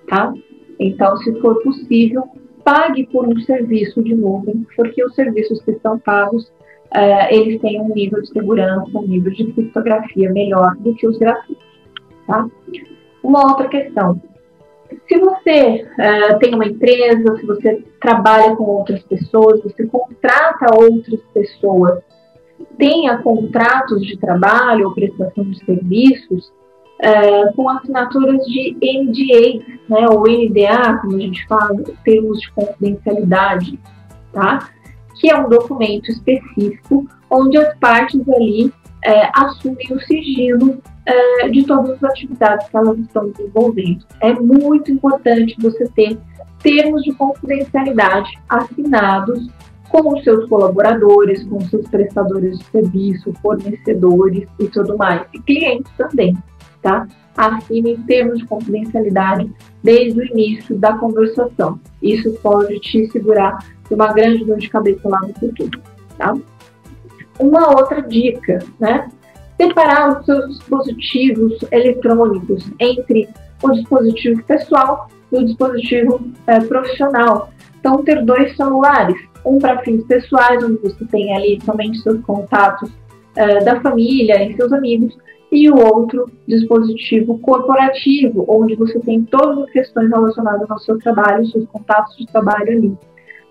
tá? 0.08 0.34
Então, 0.80 1.16
se 1.18 1.34
for 1.40 1.62
possível, 1.64 2.24
pague 2.68 3.08
por 3.08 3.26
um 3.26 3.40
serviço 3.40 4.04
de 4.04 4.14
nuvem, 4.14 4.68
porque 4.76 5.02
os 5.02 5.16
serviços 5.16 5.62
que 5.62 5.80
são 5.80 5.98
pagos, 5.98 6.52
é, 6.94 7.34
eles 7.34 7.62
têm 7.62 7.80
um 7.80 7.88
nível 7.88 8.22
de 8.22 8.28
segurança, 8.28 8.92
um 8.94 9.08
nível 9.08 9.32
de 9.32 9.54
criptografia 9.54 10.30
melhor 10.34 10.76
do 10.76 10.94
que 10.94 11.08
os 11.08 11.18
gratuitos, 11.18 11.64
tá? 12.28 12.46
Uma 13.24 13.48
outra 13.48 13.70
questão. 13.70 14.22
Se 15.08 15.18
você 15.18 15.88
é, 15.98 16.34
tem 16.40 16.56
uma 16.56 16.66
empresa, 16.66 17.38
se 17.38 17.46
você 17.46 17.86
trabalha 18.02 18.54
com 18.58 18.66
outras 18.66 19.02
pessoas, 19.04 19.64
você 19.64 19.88
contrata 19.88 20.76
outras 20.78 21.22
pessoas 21.34 22.04
tenha 22.78 23.20
contratos 23.20 24.02
de 24.02 24.18
trabalho 24.18 24.88
ou 24.88 24.94
prestação 24.94 25.44
de 25.44 25.64
serviços 25.64 26.52
é, 27.00 27.52
com 27.54 27.70
assinaturas 27.70 28.46
de 28.46 28.76
NDA, 28.82 29.64
né, 29.88 30.08
ou 30.10 30.24
NDA, 30.24 30.98
como 31.02 31.16
a 31.16 31.20
gente 31.20 31.46
fala, 31.48 31.76
termos 32.04 32.40
de 32.40 32.52
confidencialidade, 32.52 33.80
tá? 34.34 34.70
que 35.20 35.30
é 35.30 35.38
um 35.38 35.50
documento 35.50 36.10
específico 36.12 37.08
onde 37.30 37.58
as 37.58 37.78
partes 37.78 38.22
ali 38.30 38.72
é, 39.04 39.30
assumem 39.36 39.88
o 39.92 40.00
sigilo 40.02 40.82
é, 41.06 41.50
de 41.50 41.64
todas 41.64 41.92
as 41.92 42.04
atividades 42.04 42.68
que 42.70 42.78
elas 42.78 42.98
estão 43.00 43.30
desenvolvendo. 43.30 44.06
É 44.22 44.34
muito 44.34 44.92
importante 44.92 45.56
você 45.60 45.88
ter 45.90 46.18
termos 46.62 47.04
de 47.04 47.14
confidencialidade 47.14 48.30
assinados 48.50 49.48
com 49.90 50.14
os 50.14 50.24
seus 50.24 50.48
colaboradores, 50.50 51.44
com 51.46 51.58
os 51.58 51.70
seus 51.70 51.88
prestadores 51.88 52.60
de 52.60 52.66
serviço, 52.66 53.34
fornecedores 53.42 54.48
e 54.60 54.68
tudo 54.68 54.98
mais, 54.98 55.26
e 55.34 55.40
clientes 55.40 55.92
também, 55.98 56.36
tá? 56.82 57.08
Em 57.70 57.98
termos 58.04 58.40
de 58.40 58.46
confidencialidade 58.46 59.52
desde 59.84 60.20
o 60.20 60.26
início 60.26 60.76
da 60.78 60.98
conversação. 60.98 61.80
Isso 62.02 62.32
pode 62.42 62.80
te 62.80 63.08
segurar 63.12 63.60
de 63.88 63.94
uma 63.94 64.12
grande 64.12 64.44
dor 64.44 64.58
de 64.58 64.70
cabeça 64.70 65.08
lá 65.08 65.22
no 65.22 65.34
futuro, 65.34 65.82
tá? 66.18 66.36
Uma 67.40 67.70
outra 67.70 68.02
dica, 68.02 68.60
né? 68.80 69.10
Separar 69.56 70.20
os 70.20 70.26
seus 70.26 70.58
dispositivos 70.58 71.58
eletrônicos 71.72 72.70
entre 72.80 73.28
o 73.64 73.72
dispositivo 73.72 74.44
pessoal 74.44 75.10
e 75.32 75.38
o 75.38 75.46
dispositivo 75.46 76.22
é, 76.48 76.60
profissional. 76.60 77.52
Então, 77.80 78.04
ter 78.04 78.24
dois 78.24 78.56
celulares, 78.56 79.18
um 79.46 79.60
para 79.60 79.80
fins 79.80 80.04
pessoais, 80.06 80.64
onde 80.64 80.78
você 80.82 81.06
tem 81.06 81.36
ali 81.36 81.60
somente 81.64 82.00
seus 82.00 82.20
contatos 82.22 82.90
uh, 82.90 83.64
da 83.64 83.80
família 83.82 84.44
e 84.44 84.56
seus 84.56 84.74
amigos, 84.74 85.18
e 85.52 85.70
o 85.70 85.78
outro 85.78 86.30
dispositivo 86.48 87.40
corporativo, 87.40 88.46
onde 88.48 88.76
você 88.76 89.00
tem 89.00 89.24
todas 89.24 89.60
as 89.60 89.70
questões 89.72 90.10
relacionadas 90.10 90.70
ao 90.70 90.80
seu 90.80 90.98
trabalho, 91.00 91.46
seus 91.48 91.66
contatos 91.68 92.16
de 92.18 92.26
trabalho 92.28 92.70
ali. 92.70 92.98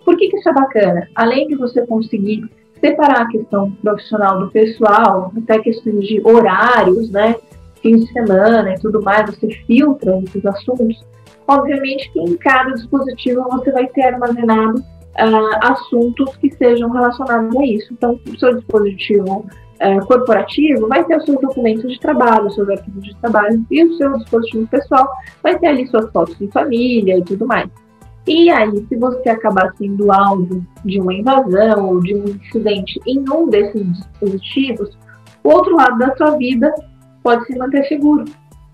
Por 0.05 0.17
que, 0.17 0.29
que 0.29 0.37
isso 0.37 0.49
é 0.49 0.53
bacana? 0.53 1.09
Além 1.15 1.49
de 1.49 1.57
você 1.57 1.87
conseguir 1.87 2.49
separar 2.81 3.23
a 3.23 3.29
questão 3.29 3.73
profissional 3.83 4.39
do 4.39 4.51
pessoal, 4.51 5.33
até 5.37 5.59
questões 5.59 6.07
de 6.07 6.21
horários, 6.23 7.11
né, 7.11 7.35
fim 7.81 7.97
de 7.97 8.13
semana 8.13 8.75
e 8.75 8.79
tudo 8.79 9.03
mais, 9.03 9.29
você 9.35 9.49
filtra 9.67 10.19
esses 10.19 10.45
assuntos. 10.45 11.05
Obviamente 11.49 12.11
que 12.13 12.21
em 12.21 12.37
cada 12.37 12.73
dispositivo 12.73 13.43
você 13.51 13.73
vai 13.73 13.87
ter 13.89 14.03
armazenado 14.03 14.79
uh, 14.81 15.59
assuntos 15.63 16.37
que 16.37 16.53
sejam 16.55 16.91
relacionados 16.91 17.57
a 17.57 17.65
isso. 17.65 17.93
Então, 17.93 18.21
o 18.29 18.39
seu 18.39 18.55
dispositivo 18.57 19.47
uh, 19.83 20.07
corporativo 20.07 20.89
vai 20.89 21.05
ter 21.05 21.17
os 21.17 21.25
seus 21.25 21.41
documentos 21.41 21.93
de 21.93 22.01
trabalho, 22.01 22.47
os 22.47 22.55
seus 22.55 22.69
arquivos 22.69 23.05
de 23.05 23.17
trabalho, 23.17 23.65
e 23.71 23.85
o 23.85 23.97
seu 23.97 24.13
dispositivo 24.19 24.67
pessoal 24.69 25.09
vai 25.43 25.59
ter 25.59 25.69
ali 25.69 25.87
suas 25.87 26.11
fotos 26.11 26.37
de 26.39 26.49
família 26.49 27.19
e 27.19 27.23
tudo 27.23 27.47
mais. 27.47 27.69
E 28.27 28.51
aí, 28.51 28.85
se 28.89 28.97
você 28.97 29.29
acabar 29.29 29.73
sendo 29.77 30.11
alvo 30.13 30.65
de 30.85 31.01
uma 31.01 31.15
invasão 31.15 31.89
ou 31.89 32.01
de 32.01 32.15
um 32.15 32.25
incidente 32.25 33.01
em 33.07 33.25
um 33.31 33.49
desses 33.49 33.87
dispositivos, 33.93 34.99
o 35.45 35.49
outro 35.51 35.77
lado 35.77 35.97
da 35.99 36.17
sua 36.17 36.37
vida 36.37 36.75
pode 37.23 37.45
se 37.47 37.57
manter 37.57 37.85
seguro, 37.85 38.25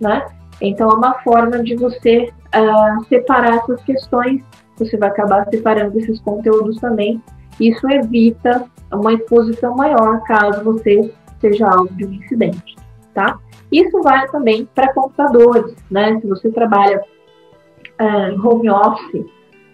né? 0.00 0.24
Então, 0.60 0.88
é 0.88 0.94
uma 0.94 1.14
forma 1.22 1.62
de 1.62 1.76
você 1.76 2.30
uh, 2.54 3.04
separar 3.08 3.56
essas 3.56 3.82
questões 3.82 4.42
você 4.84 4.96
vai 4.96 5.08
acabar 5.08 5.46
separando 5.50 5.98
esses 5.98 6.20
conteúdos 6.20 6.76
também. 6.78 7.22
Isso 7.60 7.88
evita 7.88 8.64
uma 8.92 9.12
exposição 9.14 9.74
maior 9.74 10.22
caso 10.24 10.64
você 10.64 11.12
seja 11.40 11.66
alvo 11.66 11.92
de 11.94 12.04
um 12.06 12.12
incidente, 12.12 12.76
tá? 13.14 13.38
Isso 13.70 14.00
vale 14.02 14.28
também 14.28 14.68
para 14.74 14.92
computadores, 14.92 15.74
né? 15.90 16.20
Se 16.20 16.26
você 16.26 16.50
trabalha 16.50 17.02
é, 17.98 18.30
em 18.30 18.40
home 18.40 18.68
office, 18.68 19.26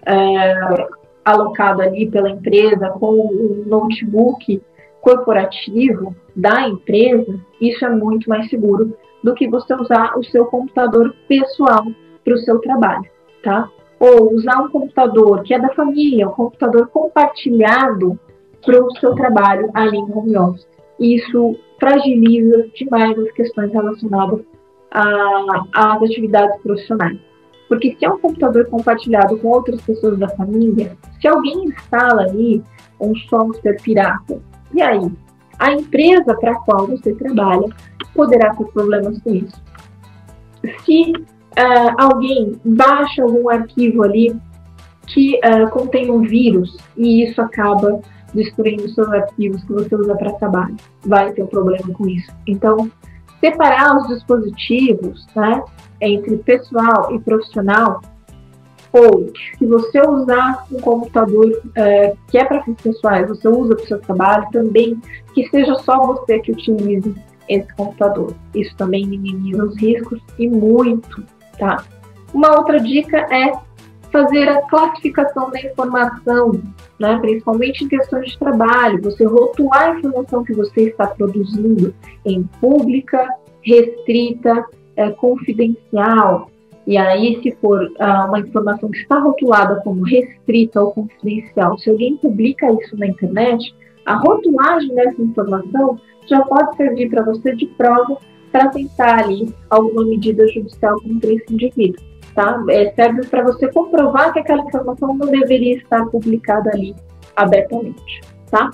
é, 0.06 0.88
alocado 1.24 1.82
ali 1.82 2.10
pela 2.10 2.30
empresa 2.30 2.88
com 2.90 3.12
o 3.14 3.64
notebook 3.66 4.62
corporativo 5.00 6.14
da 6.34 6.68
empresa, 6.68 7.38
isso 7.60 7.84
é 7.84 7.90
muito 7.90 8.28
mais 8.28 8.48
seguro 8.48 8.96
do 9.22 9.34
que 9.34 9.48
você 9.48 9.74
usar 9.74 10.16
o 10.16 10.24
seu 10.24 10.46
computador 10.46 11.14
pessoal 11.28 11.84
para 12.24 12.34
o 12.34 12.38
seu 12.38 12.58
trabalho, 12.60 13.04
tá? 13.42 13.68
Ou 13.98 14.34
usar 14.34 14.62
um 14.62 14.70
computador 14.70 15.42
que 15.42 15.54
é 15.54 15.58
da 15.58 15.68
família, 15.70 16.28
um 16.28 16.32
computador 16.32 16.88
compartilhado 16.88 18.18
para 18.64 18.84
o 18.84 18.90
seu 18.98 19.14
trabalho 19.14 19.70
ali 19.74 19.98
em 19.98 20.12
home 20.12 20.36
office. 20.36 20.66
Isso 21.00 21.56
fragiliza 21.78 22.68
demais 22.74 23.18
as 23.18 23.30
questões 23.32 23.72
relacionadas 23.72 24.40
às 24.90 26.02
atividades 26.02 26.60
profissionais. 26.62 27.18
Porque 27.68 27.94
se 27.98 28.04
é 28.04 28.10
um 28.10 28.18
computador 28.18 28.66
compartilhado 28.66 29.38
com 29.38 29.48
outras 29.48 29.80
pessoas 29.82 30.18
da 30.18 30.28
família, 30.30 30.96
se 31.20 31.28
alguém 31.28 31.64
instala 31.64 32.22
ali 32.22 32.62
um 33.00 33.14
software 33.14 33.76
pirata, 33.82 34.40
e 34.74 34.82
aí? 34.82 35.10
A 35.58 35.72
empresa 35.72 36.34
para 36.36 36.52
a 36.52 36.60
qual 36.60 36.86
você 36.86 37.14
trabalha 37.14 37.68
poderá 38.14 38.54
ter 38.54 38.64
problemas 38.66 39.20
com 39.22 39.34
isso. 39.34 39.62
Se 40.84 41.12
uh, 41.56 41.94
alguém 41.96 42.52
baixa 42.64 43.22
algum 43.22 43.48
arquivo 43.48 44.02
ali 44.02 44.34
que 45.06 45.38
uh, 45.38 45.68
contém 45.70 46.10
um 46.10 46.22
vírus 46.22 46.76
e 46.96 47.24
isso 47.24 47.40
acaba 47.40 48.00
destruindo 48.34 48.88
seus 48.90 49.08
arquivos 49.08 49.62
que 49.64 49.72
você 49.72 49.94
usa 49.94 50.14
para 50.16 50.32
trabalho. 50.34 50.76
Vai 51.04 51.32
ter 51.32 51.42
um 51.42 51.46
problema 51.46 51.92
com 51.94 52.06
isso. 52.08 52.30
Então, 52.46 52.90
separar 53.40 53.96
os 53.96 54.08
dispositivos 54.08 55.26
né, 55.34 55.62
entre 56.00 56.36
pessoal 56.38 57.14
e 57.14 57.18
profissional, 57.20 58.02
ou 58.92 59.30
se 59.58 59.66
você 59.66 60.00
usar 60.00 60.66
um 60.72 60.80
computador 60.80 61.46
uh, 61.46 62.18
que 62.28 62.38
é 62.38 62.44
para 62.44 62.62
fins 62.62 62.80
pessoais, 62.80 63.28
você 63.28 63.48
usa 63.48 63.74
para 63.74 63.84
o 63.84 63.86
seu 63.86 64.00
trabalho 64.00 64.46
também, 64.50 65.00
que 65.34 65.48
seja 65.48 65.74
só 65.76 65.98
você 65.98 66.38
que 66.38 66.52
utilize 66.52 67.14
esse 67.48 67.74
computador. 67.74 68.34
Isso 68.54 68.74
também 68.76 69.06
minimiza 69.06 69.64
os 69.64 69.76
riscos 69.76 70.20
e 70.38 70.48
muito, 70.48 71.24
tá? 71.58 71.84
Uma 72.32 72.58
outra 72.58 72.78
dica 72.78 73.18
é 73.34 73.52
fazer 74.10 74.48
a 74.48 74.62
classificação 74.62 75.50
da 75.50 75.60
informação, 75.60 76.52
né? 76.98 77.18
principalmente 77.20 77.84
em 77.84 77.88
questões 77.88 78.30
de 78.32 78.38
trabalho, 78.38 79.02
você 79.02 79.24
rotular 79.24 79.90
a 79.90 79.98
informação 79.98 80.44
que 80.44 80.54
você 80.54 80.88
está 80.88 81.06
produzindo 81.06 81.94
em 82.24 82.42
pública, 82.60 83.28
restrita, 83.62 84.64
é, 84.96 85.10
confidencial. 85.10 86.50
E 86.86 86.96
aí, 86.96 87.38
se 87.42 87.54
for 87.60 87.86
ah, 87.98 88.24
uma 88.26 88.40
informação 88.40 88.90
que 88.90 88.98
está 88.98 89.18
rotulada 89.18 89.80
como 89.84 90.02
restrita 90.04 90.80
ou 90.80 90.90
confidencial, 90.92 91.76
se 91.76 91.90
alguém 91.90 92.16
publica 92.16 92.72
isso 92.72 92.96
na 92.96 93.06
internet, 93.06 93.74
a 94.06 94.16
rotulagem 94.16 94.94
dessa 94.94 95.20
informação 95.20 96.00
já 96.26 96.40
pode 96.42 96.76
servir 96.76 97.10
para 97.10 97.22
você 97.24 97.54
de 97.54 97.66
prova 97.66 98.16
para 98.50 98.68
tentar 98.68 99.24
ali 99.24 99.54
alguma 99.70 100.04
medida 100.04 100.46
judicial 100.48 101.00
contra 101.00 101.32
esse 101.32 101.52
indivíduo 101.52 102.08
tá? 102.38 102.62
É, 102.70 102.92
serve 102.94 103.26
para 103.26 103.42
você 103.42 103.66
comprovar 103.72 104.32
que 104.32 104.38
aquela 104.38 104.62
informação 104.62 105.12
não 105.12 105.26
deveria 105.26 105.76
estar 105.76 106.06
publicada 106.06 106.70
ali 106.72 106.94
abertamente, 107.34 108.20
tá? 108.48 108.70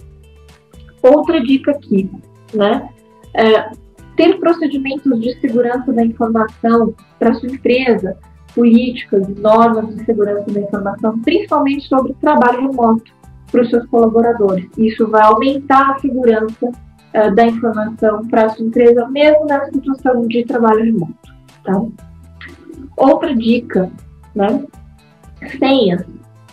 Outra 1.02 1.42
dica 1.42 1.70
aqui, 1.70 2.10
né? 2.52 2.90
É, 3.32 3.70
ter 4.16 4.38
procedimentos 4.38 5.18
de 5.18 5.40
segurança 5.40 5.90
da 5.94 6.04
informação 6.04 6.94
para 7.18 7.34
sua 7.34 7.48
empresa, 7.48 8.18
políticas, 8.54 9.26
normas 9.28 9.96
de 9.96 10.04
segurança 10.04 10.44
da 10.52 10.60
informação, 10.60 11.18
principalmente 11.20 11.88
sobre 11.88 12.12
o 12.12 12.16
trabalho 12.16 12.68
remoto 12.68 13.12
para 13.50 13.62
os 13.62 13.70
seus 13.70 13.86
colaboradores. 13.86 14.68
Isso 14.76 15.08
vai 15.08 15.22
aumentar 15.22 15.92
a 15.92 15.98
segurança 16.00 16.70
uh, 17.14 17.34
da 17.34 17.46
informação 17.46 18.26
para 18.28 18.46
a 18.46 18.48
sua 18.50 18.66
empresa, 18.66 19.08
mesmo 19.08 19.46
na 19.46 19.64
situação 19.66 20.26
de 20.26 20.44
trabalho 20.44 20.84
remoto. 20.84 21.34
Tá? 21.62 21.82
Outra 22.96 23.34
dica, 23.34 23.90
né? 24.34 24.64
Senhas. 25.58 26.04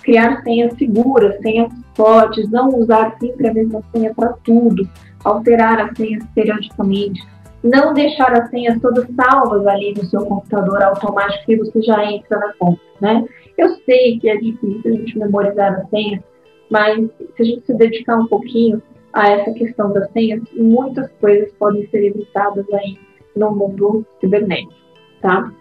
Criar 0.03 0.41
senhas 0.41 0.73
seguras, 0.77 1.39
senhas 1.41 1.71
fortes, 1.95 2.49
não 2.49 2.69
usar 2.69 3.15
sempre 3.19 3.47
a 3.47 3.53
mesma 3.53 3.83
senha 3.93 4.13
para 4.15 4.33
tudo, 4.43 4.89
alterar 5.23 5.79
as 5.79 5.95
senhas 5.95 6.23
periodicamente, 6.33 7.21
não 7.63 7.93
deixar 7.93 8.33
as 8.33 8.49
senhas 8.49 8.81
todas 8.81 9.07
salvas 9.15 9.67
ali 9.67 9.93
no 9.93 10.03
seu 10.05 10.25
computador 10.25 10.81
automático 10.81 11.45
que 11.45 11.57
você 11.57 11.81
já 11.83 12.03
entra 12.11 12.39
na 12.39 12.53
conta, 12.53 12.81
né? 12.99 13.23
Eu 13.57 13.75
sei 13.85 14.19
que 14.19 14.27
é 14.27 14.37
difícil 14.37 14.81
a 14.85 14.95
gente 14.95 15.19
memorizar 15.19 15.73
as 15.73 15.89
senhas, 15.89 16.23
mas 16.69 16.97
se 17.35 17.41
a 17.41 17.43
gente 17.43 17.65
se 17.65 17.73
dedicar 17.75 18.17
um 18.17 18.25
pouquinho 18.25 18.81
a 19.13 19.29
essa 19.29 19.51
questão 19.53 19.91
das 19.91 20.09
senhas, 20.11 20.41
muitas 20.53 21.11
coisas 21.19 21.51
podem 21.53 21.87
ser 21.89 22.05
evitadas 22.05 22.65
aí 22.73 22.97
no 23.35 23.51
mundo 23.51 24.05
cibernético, 24.19 24.73
tá? 25.21 25.51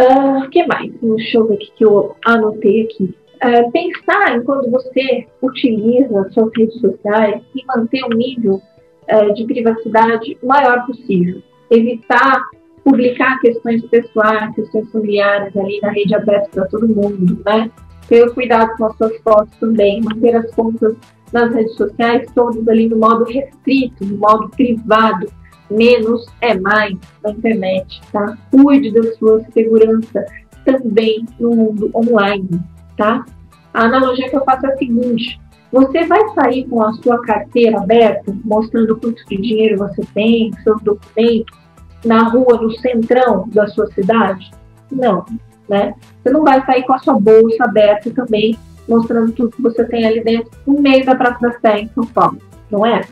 O 0.00 0.02
uh, 0.02 0.42
ah, 0.42 0.48
que 0.50 0.64
mais? 0.66 0.92
Deixa 1.00 1.38
eu 1.38 1.48
ver 1.48 1.54
o 1.54 1.58
que 1.58 1.84
eu 1.84 2.16
anotei 2.24 2.82
aqui. 2.82 3.16
Uh, 3.42 3.70
pensar 3.72 4.36
em 4.36 4.44
quando 4.44 4.70
você 4.70 5.26
utiliza 5.42 6.30
suas 6.30 6.50
redes 6.56 6.80
sociais 6.80 7.42
e 7.54 7.64
manter 7.66 8.04
um 8.04 8.16
nível 8.16 8.54
uh, 8.54 9.34
de 9.34 9.44
privacidade 9.44 10.38
maior 10.42 10.86
possível. 10.86 11.42
Evitar 11.70 12.42
publicar 12.84 13.38
questões 13.40 13.84
pessoais, 13.86 14.54
questões 14.54 14.90
familiares 14.90 15.56
ali 15.56 15.80
na 15.80 15.90
rede 15.90 16.14
aberta 16.14 16.48
para 16.52 16.68
todo 16.68 16.88
mundo, 16.88 17.42
né? 17.44 17.70
Ter 18.08 18.32
cuidado 18.32 18.74
com 18.76 18.86
as 18.86 18.96
suas 18.96 19.16
fotos 19.18 19.54
também, 19.58 20.00
manter 20.00 20.34
as 20.36 20.50
contas 20.54 20.96
nas 21.32 21.52
redes 21.52 21.74
sociais 21.76 22.30
todas 22.34 22.66
ali 22.68 22.88
no 22.88 22.96
modo 22.96 23.24
restrito, 23.24 24.04
no 24.04 24.16
modo 24.16 24.48
privado, 24.50 25.30
menos 25.70 26.26
é 26.40 26.58
mais 26.58 26.96
na 27.22 27.30
internet, 27.30 28.00
tá? 28.12 28.36
Cuide 28.50 28.90
da 28.92 29.02
sua 29.14 29.44
segurança 29.52 30.24
também 30.64 31.24
no 31.38 31.54
mundo 31.54 31.90
online, 31.94 32.48
tá? 32.96 33.24
A 33.72 33.82
analogia 33.84 34.28
que 34.28 34.36
eu 34.36 34.44
faço 34.44 34.66
é 34.66 34.72
a 34.72 34.76
seguinte: 34.76 35.40
você 35.70 36.04
vai 36.06 36.20
sair 36.30 36.66
com 36.66 36.82
a 36.82 36.92
sua 36.94 37.20
carteira 37.22 37.78
aberta, 37.78 38.34
mostrando 38.44 38.96
quanto 38.96 39.24
de 39.26 39.36
dinheiro 39.36 39.78
você 39.78 40.02
tem, 40.14 40.50
seus 40.64 40.80
documentos, 40.82 41.58
na 42.04 42.28
rua, 42.28 42.60
no 42.60 42.70
centrão 42.78 43.48
da 43.48 43.66
sua 43.68 43.86
cidade? 43.92 44.50
Não, 44.90 45.24
né? 45.68 45.94
Você 46.22 46.30
não 46.32 46.42
vai 46.42 46.64
sair 46.64 46.84
com 46.84 46.94
a 46.94 46.98
sua 46.98 47.18
bolsa 47.20 47.64
aberta 47.64 48.10
também, 48.10 48.56
mostrando 48.88 49.32
tudo 49.32 49.50
que 49.50 49.62
você 49.62 49.84
tem 49.84 50.06
ali 50.06 50.22
dentro, 50.22 50.50
no 50.66 50.80
meio 50.80 51.04
da 51.04 51.14
Praça 51.14 51.38
da 51.40 51.58
Sé, 51.60 51.80
em 51.80 51.88
São 51.88 52.06
Paulo, 52.06 52.38
não 52.70 52.84
é? 52.86 53.02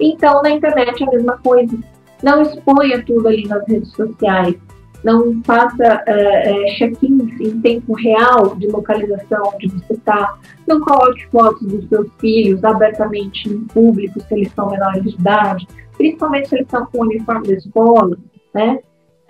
Então, 0.00 0.42
na 0.42 0.50
internet 0.50 1.02
é 1.02 1.06
a 1.06 1.10
mesma 1.10 1.38
coisa. 1.38 1.78
Não 2.22 2.42
exponha 2.42 3.04
tudo 3.04 3.28
ali 3.28 3.46
nas 3.46 3.66
redes 3.66 3.92
sociais. 3.92 4.56
Não 5.02 5.42
faça 5.44 6.02
é, 6.06 6.50
é, 6.50 6.74
check-ins 6.76 7.40
em 7.40 7.60
tempo 7.60 7.94
real 7.94 8.54
de 8.56 8.66
localização 8.66 9.52
onde 9.54 9.68
você 9.68 9.94
está. 9.94 10.36
Não 10.66 10.80
coloque 10.80 11.26
fotos 11.28 11.66
dos 11.66 11.88
seus 11.88 12.08
filhos 12.18 12.62
abertamente 12.64 13.48
em 13.48 13.64
público 13.64 14.20
se 14.20 14.34
eles 14.34 14.52
são 14.52 14.70
menores 14.70 15.02
de 15.04 15.14
idade, 15.14 15.66
principalmente 15.96 16.48
se 16.48 16.56
eles 16.56 16.66
estão 16.66 16.86
com 16.86 16.98
o 16.98 17.02
uniforme 17.02 17.48
da 17.48 17.54
escola, 17.54 18.16
né? 18.54 18.80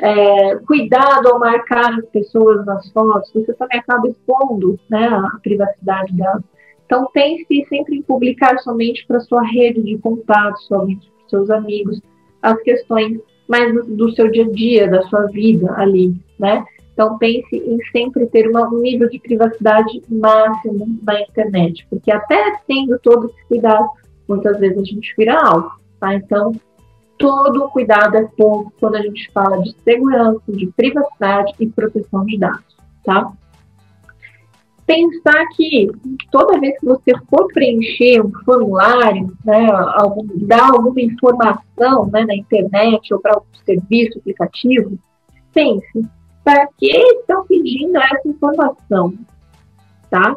É, 0.03 0.57
cuidado 0.67 1.29
ao 1.29 1.39
marcar 1.39 1.93
as 1.99 2.07
pessoas 2.07 2.65
nas 2.65 2.91
fotos, 2.91 3.31
você 3.35 3.53
também 3.53 3.79
acaba 3.79 4.09
expondo 4.09 4.81
né, 4.89 5.07
a 5.07 5.39
privacidade 5.43 6.15
delas. 6.15 6.43
Então, 6.87 7.07
pense 7.13 7.67
sempre 7.69 7.97
em 7.97 8.03
publicar 8.03 8.59
somente 8.61 9.07
para 9.07 9.21
sua 9.21 9.43
rede 9.43 9.83
de 9.83 9.99
contatos, 9.99 10.67
somente 10.67 11.07
para 11.07 11.29
seus 11.29 11.51
amigos, 11.51 12.01
as 12.43 12.61
questões 12.63 13.21
mais 13.47 13.75
do, 13.85 14.11
seu 14.13 14.31
dia 14.31 14.45
a 14.45 14.51
dia, 14.51 14.89
da 14.89 15.03
sua 15.03 15.27
vida 15.27 15.73
ali, 15.77 16.15
né? 16.39 16.65
Então 16.93 17.19
pense 17.19 17.57
em 17.57 17.79
sempre 17.91 18.27
ter 18.27 18.49
uma, 18.49 18.69
um 18.69 18.79
nível 18.79 19.09
de 19.09 19.19
privacidade 19.19 20.03
máximo 20.09 20.87
na 21.03 21.21
internet, 21.21 21.85
porque 21.91 22.13
até 22.13 22.61
tendo 22.67 22.99
todo 23.01 23.27
esse 23.27 23.45
cuidado, 23.49 23.89
muitas 24.29 24.59
vezes 24.61 24.79
a 24.79 24.85
gente 24.85 25.15
vira 25.17 25.37
alvo, 25.37 25.71
tá? 25.99 26.15
Então 26.15 26.53
todo 27.21 27.69
cuidado 27.69 28.17
é 28.17 28.25
pouco 28.37 28.73
quando 28.81 28.97
a 28.97 29.03
gente 29.03 29.31
fala 29.33 29.61
de 29.61 29.77
segurança, 29.85 30.41
de 30.49 30.67
privacidade 30.69 31.53
e 31.61 31.69
proteção 31.69 32.25
de 32.25 32.39
dados, 32.39 32.77
tá? 33.05 33.31
pensar 34.91 35.47
que 35.55 35.89
toda 36.33 36.59
vez 36.59 36.77
que 36.81 36.87
você 36.87 37.13
for 37.29 37.47
preencher 37.53 38.21
um 38.21 38.33
formulário, 38.45 39.33
né, 39.45 39.69
algum, 39.95 40.27
dar 40.47 40.69
alguma 40.69 41.01
informação 41.01 42.11
né, 42.13 42.25
na 42.25 42.35
internet 42.35 43.15
ou 43.15 43.21
para 43.21 43.35
algum 43.35 43.47
serviço, 43.65 44.19
aplicativo, 44.19 44.99
pense, 45.55 46.09
para 46.43 46.67
que 46.77 46.91
estão 46.91 47.47
pedindo 47.47 47.99
essa 47.99 48.29
informação? 48.29 49.15
Tá? 50.11 50.35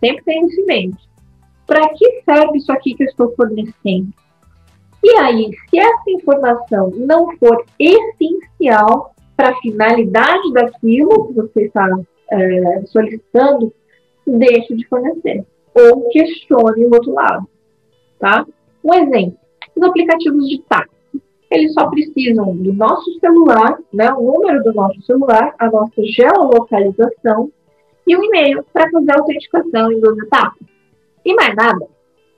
Sempre 0.00 0.22
tenha 0.24 0.46
isso 0.48 0.60
em 0.60 0.66
mente. 0.66 1.08
Para 1.66 1.88
que 1.94 2.22
serve 2.26 2.58
isso 2.58 2.70
aqui 2.72 2.94
que 2.94 3.04
eu 3.04 3.08
estou 3.08 3.34
fornecendo? 3.34 4.12
E 5.04 5.18
aí, 5.18 5.50
se 5.68 5.78
essa 5.78 6.10
informação 6.10 6.90
não 6.96 7.36
for 7.36 7.62
essencial 7.78 9.14
para 9.36 9.50
a 9.50 9.56
finalidade 9.56 10.50
daquilo 10.54 11.26
que 11.26 11.34
você 11.34 11.64
está 11.66 11.86
é, 12.30 12.82
solicitando, 12.86 13.70
deixe 14.26 14.74
de 14.74 14.88
fornecer 14.88 15.44
ou 15.74 16.08
questione 16.08 16.86
o 16.86 16.94
outro 16.94 17.12
lado, 17.12 17.46
tá? 18.18 18.46
Um 18.82 18.94
exemplo, 18.94 19.36
os 19.76 19.82
aplicativos 19.82 20.48
de 20.48 20.62
táxi, 20.62 20.94
eles 21.50 21.74
só 21.74 21.90
precisam 21.90 22.56
do 22.56 22.72
nosso 22.72 23.12
celular, 23.20 23.78
né, 23.92 24.10
o 24.14 24.22
número 24.22 24.62
do 24.62 24.72
nosso 24.72 25.02
celular, 25.02 25.54
a 25.58 25.70
nossa 25.70 26.02
geolocalização 26.02 27.52
e 28.06 28.16
um 28.16 28.24
e-mail 28.24 28.64
para 28.72 28.90
fazer 28.90 29.10
a 29.10 29.18
autenticação 29.18 29.92
em 29.92 30.00
duas 30.00 30.16
etapas. 30.16 30.66
E 31.24 31.34
mais 31.34 31.54
nada. 31.54 31.86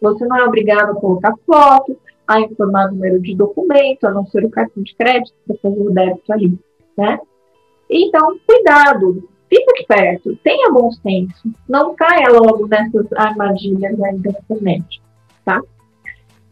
Você 0.00 0.26
não 0.26 0.36
é 0.36 0.44
obrigado 0.44 0.90
a 0.90 1.00
colocar 1.00 1.34
foto, 1.46 1.96
a 2.26 2.40
informar 2.40 2.88
o 2.88 2.94
número 2.94 3.20
de 3.20 3.34
documento, 3.34 4.04
a 4.04 4.10
não 4.10 4.26
ser 4.26 4.44
o 4.44 4.50
cartão 4.50 4.82
de 4.82 4.94
crédito 4.94 5.34
para 5.46 5.56
fazer 5.56 5.80
o 5.80 5.92
débito 5.92 6.32
ali, 6.32 6.58
né? 6.96 7.18
Então, 7.88 8.36
cuidado, 8.46 9.28
fica 9.48 9.72
esperto, 9.80 10.36
tenha 10.42 10.72
bom 10.72 10.90
senso, 10.90 11.48
não 11.68 11.94
caia 11.94 12.28
logo 12.30 12.66
nessas 12.66 13.06
armadilhas 13.12 14.00
aí 14.02 14.18
da 14.18 14.30
internet, 14.30 15.02
tá? 15.44 15.62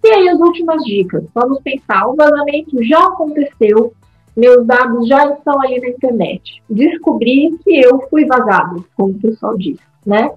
E 0.05 0.09
aí 0.09 0.29
as 0.29 0.39
últimas 0.39 0.85
dicas, 0.85 1.25
vamos 1.35 1.61
pensar, 1.63 2.07
o 2.07 2.15
vazamento 2.15 2.83
já 2.85 3.05
aconteceu, 3.07 3.93
meus 4.37 4.67
dados 4.67 5.09
já 5.09 5.33
estão 5.33 5.61
ali 5.61 5.81
na 5.81 5.89
internet, 5.89 6.63
descobri 6.69 7.57
que 7.65 7.81
eu 7.81 8.01
fui 8.09 8.25
vazado, 8.27 8.85
como 8.97 9.15
o 9.15 9.21
pessoal 9.21 9.57
diz, 9.57 9.79
né? 10.07 10.31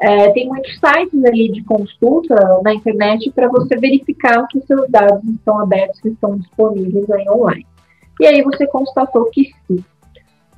É, 0.00 0.30
tem 0.32 0.48
muitos 0.48 0.72
sites 0.78 1.24
ali 1.24 1.52
de 1.52 1.62
consulta 1.64 2.34
na 2.62 2.74
internet 2.74 3.30
para 3.30 3.48
você 3.48 3.76
verificar 3.76 4.46
que 4.48 4.60
seus 4.62 4.88
dados 4.90 5.22
estão 5.24 5.60
abertos, 5.60 6.00
que 6.00 6.08
estão 6.08 6.36
disponíveis 6.36 7.08
aí 7.10 7.28
online. 7.28 7.66
E 8.20 8.26
aí 8.26 8.42
você 8.42 8.66
constatou 8.66 9.26
que 9.30 9.50
sim 9.66 9.84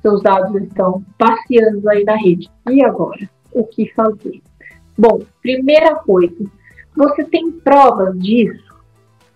seus 0.01 0.21
dados 0.21 0.55
estão 0.61 1.03
passeando 1.17 1.89
aí 1.89 2.03
na 2.03 2.15
rede. 2.15 2.49
E 2.69 2.83
agora? 2.83 3.29
O 3.51 3.63
que 3.65 3.91
fazer? 3.93 4.41
Bom, 4.97 5.21
primeira 5.41 5.95
coisa, 5.95 6.45
você 6.95 7.23
tem 7.23 7.51
provas 7.51 8.17
disso, 8.19 8.73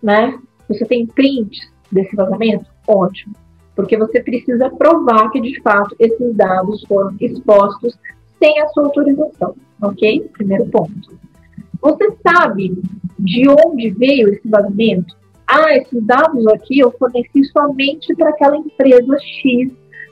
né? 0.01 0.39
Você 0.67 0.85
tem 0.85 1.05
prints 1.05 1.59
desse 1.91 2.15
vazamento? 2.15 2.65
Ótimo. 2.87 3.35
Porque 3.75 3.97
você 3.97 4.21
precisa 4.21 4.69
provar 4.69 5.29
que 5.31 5.41
de 5.41 5.61
fato 5.61 5.95
esses 5.99 6.35
dados 6.35 6.83
foram 6.87 7.15
expostos 7.19 7.97
sem 8.41 8.59
a 8.59 8.67
sua 8.69 8.85
autorização, 8.85 9.55
ok? 9.81 10.29
Primeiro 10.33 10.65
ponto. 10.67 11.19
Você 11.81 12.11
sabe 12.27 12.81
de 13.19 13.47
onde 13.49 13.91
veio 13.91 14.29
esse 14.29 14.47
vazamento? 14.47 15.15
Ah, 15.47 15.75
esses 15.75 16.03
dados 16.05 16.47
aqui 16.47 16.79
eu 16.79 16.91
forneci 16.97 17.43
somente 17.45 18.15
para 18.15 18.29
aquela 18.29 18.57
empresa 18.57 19.17
X 19.19 19.71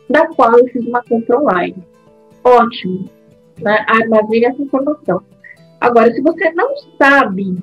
da 0.09 0.27
qual 0.27 0.57
eu 0.57 0.67
fiz 0.67 0.85
uma 0.85 1.03
compra 1.03 1.39
online. 1.39 1.75
Ótimo, 2.43 3.05
né? 3.61 3.85
armazene 3.87 4.45
essa 4.45 4.61
informação. 4.61 5.21
Agora, 5.79 6.13
se 6.13 6.21
você 6.21 6.51
não 6.51 6.73
sabe 6.97 7.57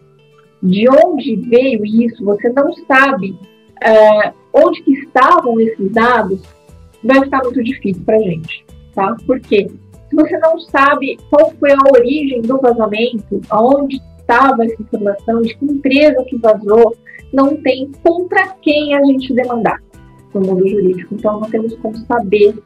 de 0.63 0.89
onde 0.89 1.37
veio 1.37 1.85
isso, 1.85 2.25
você 2.25 2.49
não 2.51 2.73
sabe 2.87 3.39
é, 3.83 4.33
onde 4.53 4.83
que 4.83 4.93
estavam 4.93 5.61
esses 5.61 5.93
dados, 5.93 6.41
vai 7.05 7.21
ficar 7.23 7.43
muito 7.45 7.63
difícil 7.63 8.03
para 8.05 8.17
a 8.17 8.23
gente, 8.23 8.65
tá? 8.95 9.17
Por 9.27 9.39
quê? 9.41 9.69
Se 10.09 10.17
você 10.17 10.39
não 10.39 10.59
sabe 10.61 11.19
qual 11.31 11.53
foi 11.59 11.73
a 11.73 11.79
origem 11.93 12.43
do 12.43 12.59
vazamento, 12.59 13.41
aonde 13.51 14.01
estava 14.19 14.65
essa 14.65 14.81
informação, 14.81 15.43
de 15.43 15.57
que 15.57 15.65
empresa 15.65 16.25
que 16.25 16.37
vazou, 16.39 16.97
não 17.33 17.57
tem 17.57 17.91
contra 18.03 18.49
quem 18.63 18.95
a 18.95 19.05
gente 19.05 19.33
demandar 19.35 19.81
no 20.33 20.41
mundo 20.41 20.69
jurídico. 20.69 21.15
Então, 21.15 21.41
não 21.41 21.51
temos 21.51 21.75
como 21.77 21.97
saber 22.07 22.57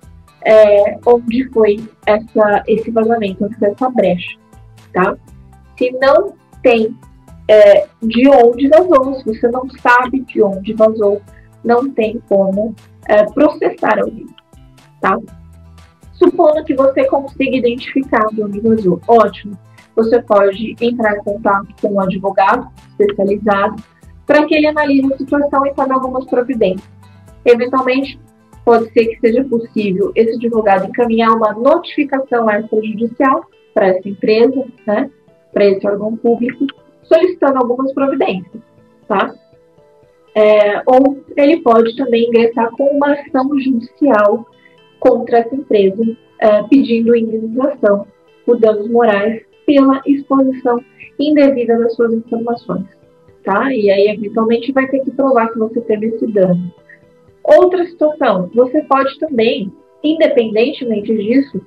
é, 0.44 0.98
onde 1.07 1.48
foi 1.50 1.79
essa, 2.07 2.62
esse 2.66 2.90
vazamento, 2.90 3.44
onde 3.44 3.57
foi 3.57 3.68
essa 3.68 3.90
brecha, 3.90 4.37
tá? 4.92 5.16
Se 5.79 5.90
não 5.92 6.35
tem 6.62 6.96
é, 7.48 7.87
de 8.03 8.29
onde 8.29 8.68
vazou, 8.68 9.14
se 9.14 9.24
você 9.24 9.48
não 9.48 9.68
sabe 9.70 10.20
de 10.20 10.42
onde 10.42 10.72
vazou, 10.74 11.20
não 11.64 11.90
tem 11.90 12.20
como 12.29 12.74
é, 13.09 13.24
processar 13.24 13.98
alguém, 13.98 14.26
tá? 15.00 15.18
Supondo 16.22 16.62
que 16.64 16.74
você 16.74 17.06
consiga 17.06 17.56
identificar 17.56 18.26
de 18.26 18.42
onde 18.42 18.61
vazou, 18.61 19.00
ótimo. 19.09 19.59
Você 19.96 20.20
pode 20.20 20.76
entrar 20.78 21.16
em 21.16 21.24
contato 21.24 21.68
com 21.80 21.94
um 21.94 22.00
advogado 22.00 22.68
especializado 22.90 23.83
para 24.26 24.44
que 24.44 24.54
ele 24.54 24.66
analise 24.66 25.12
a 25.12 25.16
situação 25.16 25.64
e 25.66 25.72
tome 25.72 25.92
algumas 25.94 26.26
providências. 26.26 26.88
Eventualmente, 27.44 28.20
pode 28.66 28.92
ser 28.92 29.06
que 29.06 29.20
seja 29.20 29.42
possível 29.44 30.12
esse 30.14 30.35
advogado 30.37 30.88
encaminhar 30.88 31.30
uma 31.30 31.54
notificação 31.54 32.50
extrajudicial 32.50 33.46
para 33.72 33.88
essa 33.88 34.06
empresa, 34.06 34.64
né, 34.87 35.11
para 35.54 35.64
esse 35.64 35.87
órgão 35.87 36.16
público, 36.18 36.66
solicitando 37.02 37.59
algumas 37.59 37.92
providências, 37.94 38.62
tá? 39.09 39.35
É, 40.35 40.83
ou 40.87 41.24
ele 41.37 41.61
pode 41.62 41.96
também 41.96 42.28
ingressar 42.28 42.70
com 42.72 42.85
uma 42.85 43.14
ação 43.14 43.48
judicial 43.59 44.46
contra 45.01 45.39
essa 45.39 45.55
empresa, 45.55 46.03
é, 46.39 46.63
pedindo 46.65 47.17
indenização 47.17 48.07
por 48.47 48.61
danos 48.61 48.89
morais 48.89 49.43
pela 49.67 50.01
exposição 50.07 50.81
indevida 51.19 51.79
das 51.79 51.95
suas 51.95 52.13
informações, 52.13 52.87
tá? 53.45 53.73
E 53.73 53.91
aí, 53.91 54.09
eventualmente, 54.09 54.73
vai 54.73 54.87
ter 54.89 55.01
que 55.01 55.11
provar 55.11 55.49
que 55.49 55.59
você 55.59 55.81
teve 55.81 56.07
esse 56.07 56.27
dano. 56.27 56.73
Outra 57.43 57.85
situação, 57.87 58.51
você 58.55 58.83
pode 58.83 59.19
também, 59.19 59.73
independentemente 60.03 61.17
disso, 61.17 61.61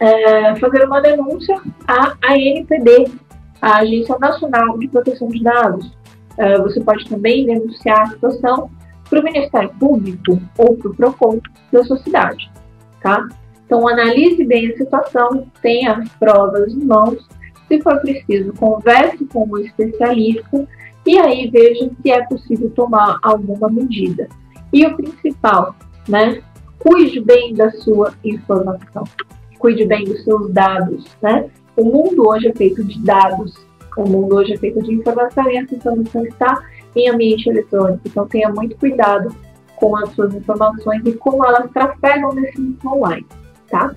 é, 0.00 0.54
fazer 0.56 0.84
uma 0.84 1.00
denúncia 1.00 1.60
à 1.86 2.16
ANPD, 2.22 3.10
a 3.60 3.78
Agência 3.78 4.16
Nacional 4.18 4.78
de 4.78 4.88
Proteção 4.88 5.28
de 5.28 5.42
Dados. 5.42 5.90
É, 6.36 6.58
você 6.58 6.80
pode 6.80 7.08
também 7.08 7.46
denunciar 7.46 8.02
a 8.02 8.06
situação 8.06 8.70
para 9.08 9.20
o 9.20 9.24
Ministério 9.24 9.70
Público 9.78 10.40
ou 10.56 10.76
para 10.76 10.90
o 10.90 10.94
PROCON 10.94 11.40
da 11.72 11.84
sua 11.84 11.98
cidade, 11.98 12.50
tá? 13.02 13.26
Então, 13.64 13.86
analise 13.86 14.44
bem 14.44 14.70
a 14.70 14.76
situação, 14.76 15.46
tenha 15.60 15.92
as 15.94 16.08
provas 16.14 16.72
em 16.72 16.84
mãos, 16.84 17.28
se 17.68 17.80
for 17.82 18.00
preciso, 18.00 18.52
converse 18.54 19.24
com 19.26 19.44
um 19.44 19.58
especialista 19.58 20.66
e 21.06 21.18
aí 21.18 21.50
veja 21.50 21.90
se 22.02 22.10
é 22.10 22.24
possível 22.26 22.70
tomar 22.70 23.18
alguma 23.22 23.68
medida. 23.68 24.28
E 24.72 24.86
o 24.86 24.96
principal, 24.96 25.74
né? 26.08 26.42
Cuide 26.78 27.20
bem 27.20 27.54
da 27.54 27.70
sua 27.70 28.14
informação, 28.24 29.04
cuide 29.58 29.84
bem 29.84 30.04
dos 30.04 30.22
seus 30.24 30.50
dados, 30.52 31.04
né? 31.20 31.50
O 31.76 31.84
mundo 31.84 32.28
hoje 32.28 32.48
é 32.48 32.54
feito 32.54 32.84
de 32.84 32.98
dados, 33.00 33.54
o 33.96 34.08
mundo 34.08 34.36
hoje 34.36 34.54
é 34.54 34.56
feito 34.56 34.82
de 34.82 34.92
informação 34.92 35.50
e 35.50 35.56
essa 35.56 35.74
informação 35.74 36.24
está 36.24 36.62
em 36.94 37.08
ambiente 37.08 37.48
eletrônico. 37.48 38.00
Então 38.06 38.26
tenha 38.26 38.48
muito 38.50 38.76
cuidado 38.76 39.34
com 39.76 39.96
as 39.96 40.10
suas 40.12 40.34
informações 40.34 41.02
e 41.04 41.12
como 41.12 41.44
elas 41.44 41.70
trafegam 41.70 42.32
nesse 42.32 42.60
mundo 42.60 42.78
online, 42.86 43.26
tá? 43.68 43.94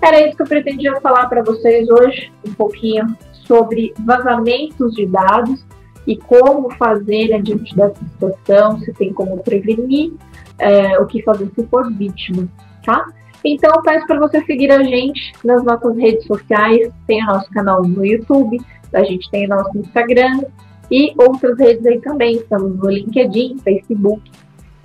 Era 0.00 0.26
isso 0.26 0.36
que 0.36 0.42
eu 0.42 0.46
pretendia 0.46 1.00
falar 1.00 1.28
para 1.28 1.42
vocês 1.42 1.88
hoje, 1.90 2.32
um 2.46 2.52
pouquinho 2.54 3.06
sobre 3.32 3.92
vazamentos 4.04 4.94
de 4.94 5.06
dados 5.06 5.64
e 6.06 6.16
como 6.16 6.70
fazer 6.74 7.28
né, 7.28 7.40
diante 7.42 7.74
dessa 7.74 8.02
situação, 8.12 8.78
se 8.80 8.92
tem 8.92 9.12
como 9.12 9.38
prevenir, 9.42 10.12
é, 10.58 10.98
o 11.00 11.06
que 11.06 11.22
fazer 11.22 11.50
se 11.54 11.66
for 11.66 11.92
vítima, 11.92 12.48
tá? 12.84 13.06
Então, 13.44 13.70
peço 13.82 14.06
para 14.06 14.18
você 14.18 14.42
seguir 14.44 14.70
a 14.70 14.82
gente 14.82 15.32
nas 15.44 15.62
nossas 15.62 15.96
redes 15.96 16.26
sociais, 16.26 16.90
tem 17.06 17.22
o 17.22 17.26
nosso 17.26 17.50
canal 17.50 17.82
no 17.82 18.04
YouTube, 18.04 18.58
a 18.92 19.02
gente 19.04 19.30
tem 19.30 19.46
o 19.46 19.50
nosso 19.50 19.76
Instagram 19.78 20.40
e 20.90 21.12
outras 21.18 21.58
redes 21.58 21.84
aí 21.86 22.00
também, 22.00 22.36
estamos 22.36 22.76
no 22.76 22.90
LinkedIn, 22.90 23.58
Facebook. 23.58 24.22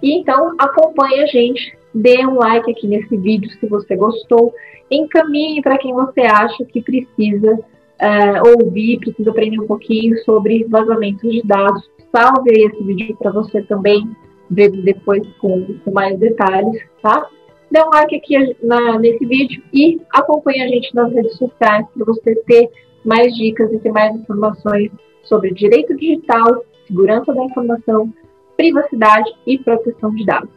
E 0.01 0.19
então, 0.19 0.53
acompanhe 0.59 1.21
a 1.21 1.25
gente, 1.27 1.77
dê 1.93 2.25
um 2.25 2.35
like 2.35 2.69
aqui 2.69 2.87
nesse 2.87 3.15
vídeo 3.15 3.49
se 3.59 3.65
você 3.67 3.95
gostou, 3.95 4.53
encaminhe 4.91 5.61
para 5.61 5.77
quem 5.77 5.93
você 5.93 6.21
acha 6.21 6.65
que 6.65 6.81
precisa 6.81 7.53
uh, 7.53 8.59
ouvir, 8.59 8.99
precisa 8.99 9.29
aprender 9.29 9.59
um 9.59 9.67
pouquinho 9.67 10.17
sobre 10.23 10.65
vazamentos 10.65 11.31
de 11.31 11.41
dados. 11.43 11.89
Salve 12.15 12.51
aí 12.51 12.65
esse 12.65 12.83
vídeo 12.83 13.15
para 13.17 13.31
você 13.31 13.61
também 13.63 14.03
ver 14.49 14.69
depois 14.71 15.25
com, 15.39 15.65
com, 15.83 15.91
mais 15.91 16.19
detalhes, 16.19 16.81
tá? 17.01 17.27
Dê 17.71 17.81
um 17.81 17.89
like 17.89 18.15
aqui 18.15 18.55
na, 18.61 18.99
nesse 18.99 19.25
vídeo 19.25 19.63
e 19.73 19.99
acompanhe 20.13 20.61
a 20.61 20.67
gente 20.67 20.93
nas 20.93 21.11
redes 21.11 21.35
sociais 21.37 21.87
para 21.95 22.05
você 22.05 22.35
ter 22.45 22.69
mais 23.03 23.33
dicas 23.35 23.71
e 23.71 23.79
ter 23.79 23.91
mais 23.91 24.15
informações 24.15 24.91
sobre 25.23 25.53
direito 25.53 25.95
digital, 25.95 26.63
segurança 26.85 27.33
da 27.33 27.43
informação, 27.43 28.13
privacidade 28.55 29.29
e 29.47 29.57
proteção 29.57 30.13
de 30.13 30.25
dados. 30.25 30.49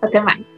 Até 0.00 0.20
mais! 0.20 0.55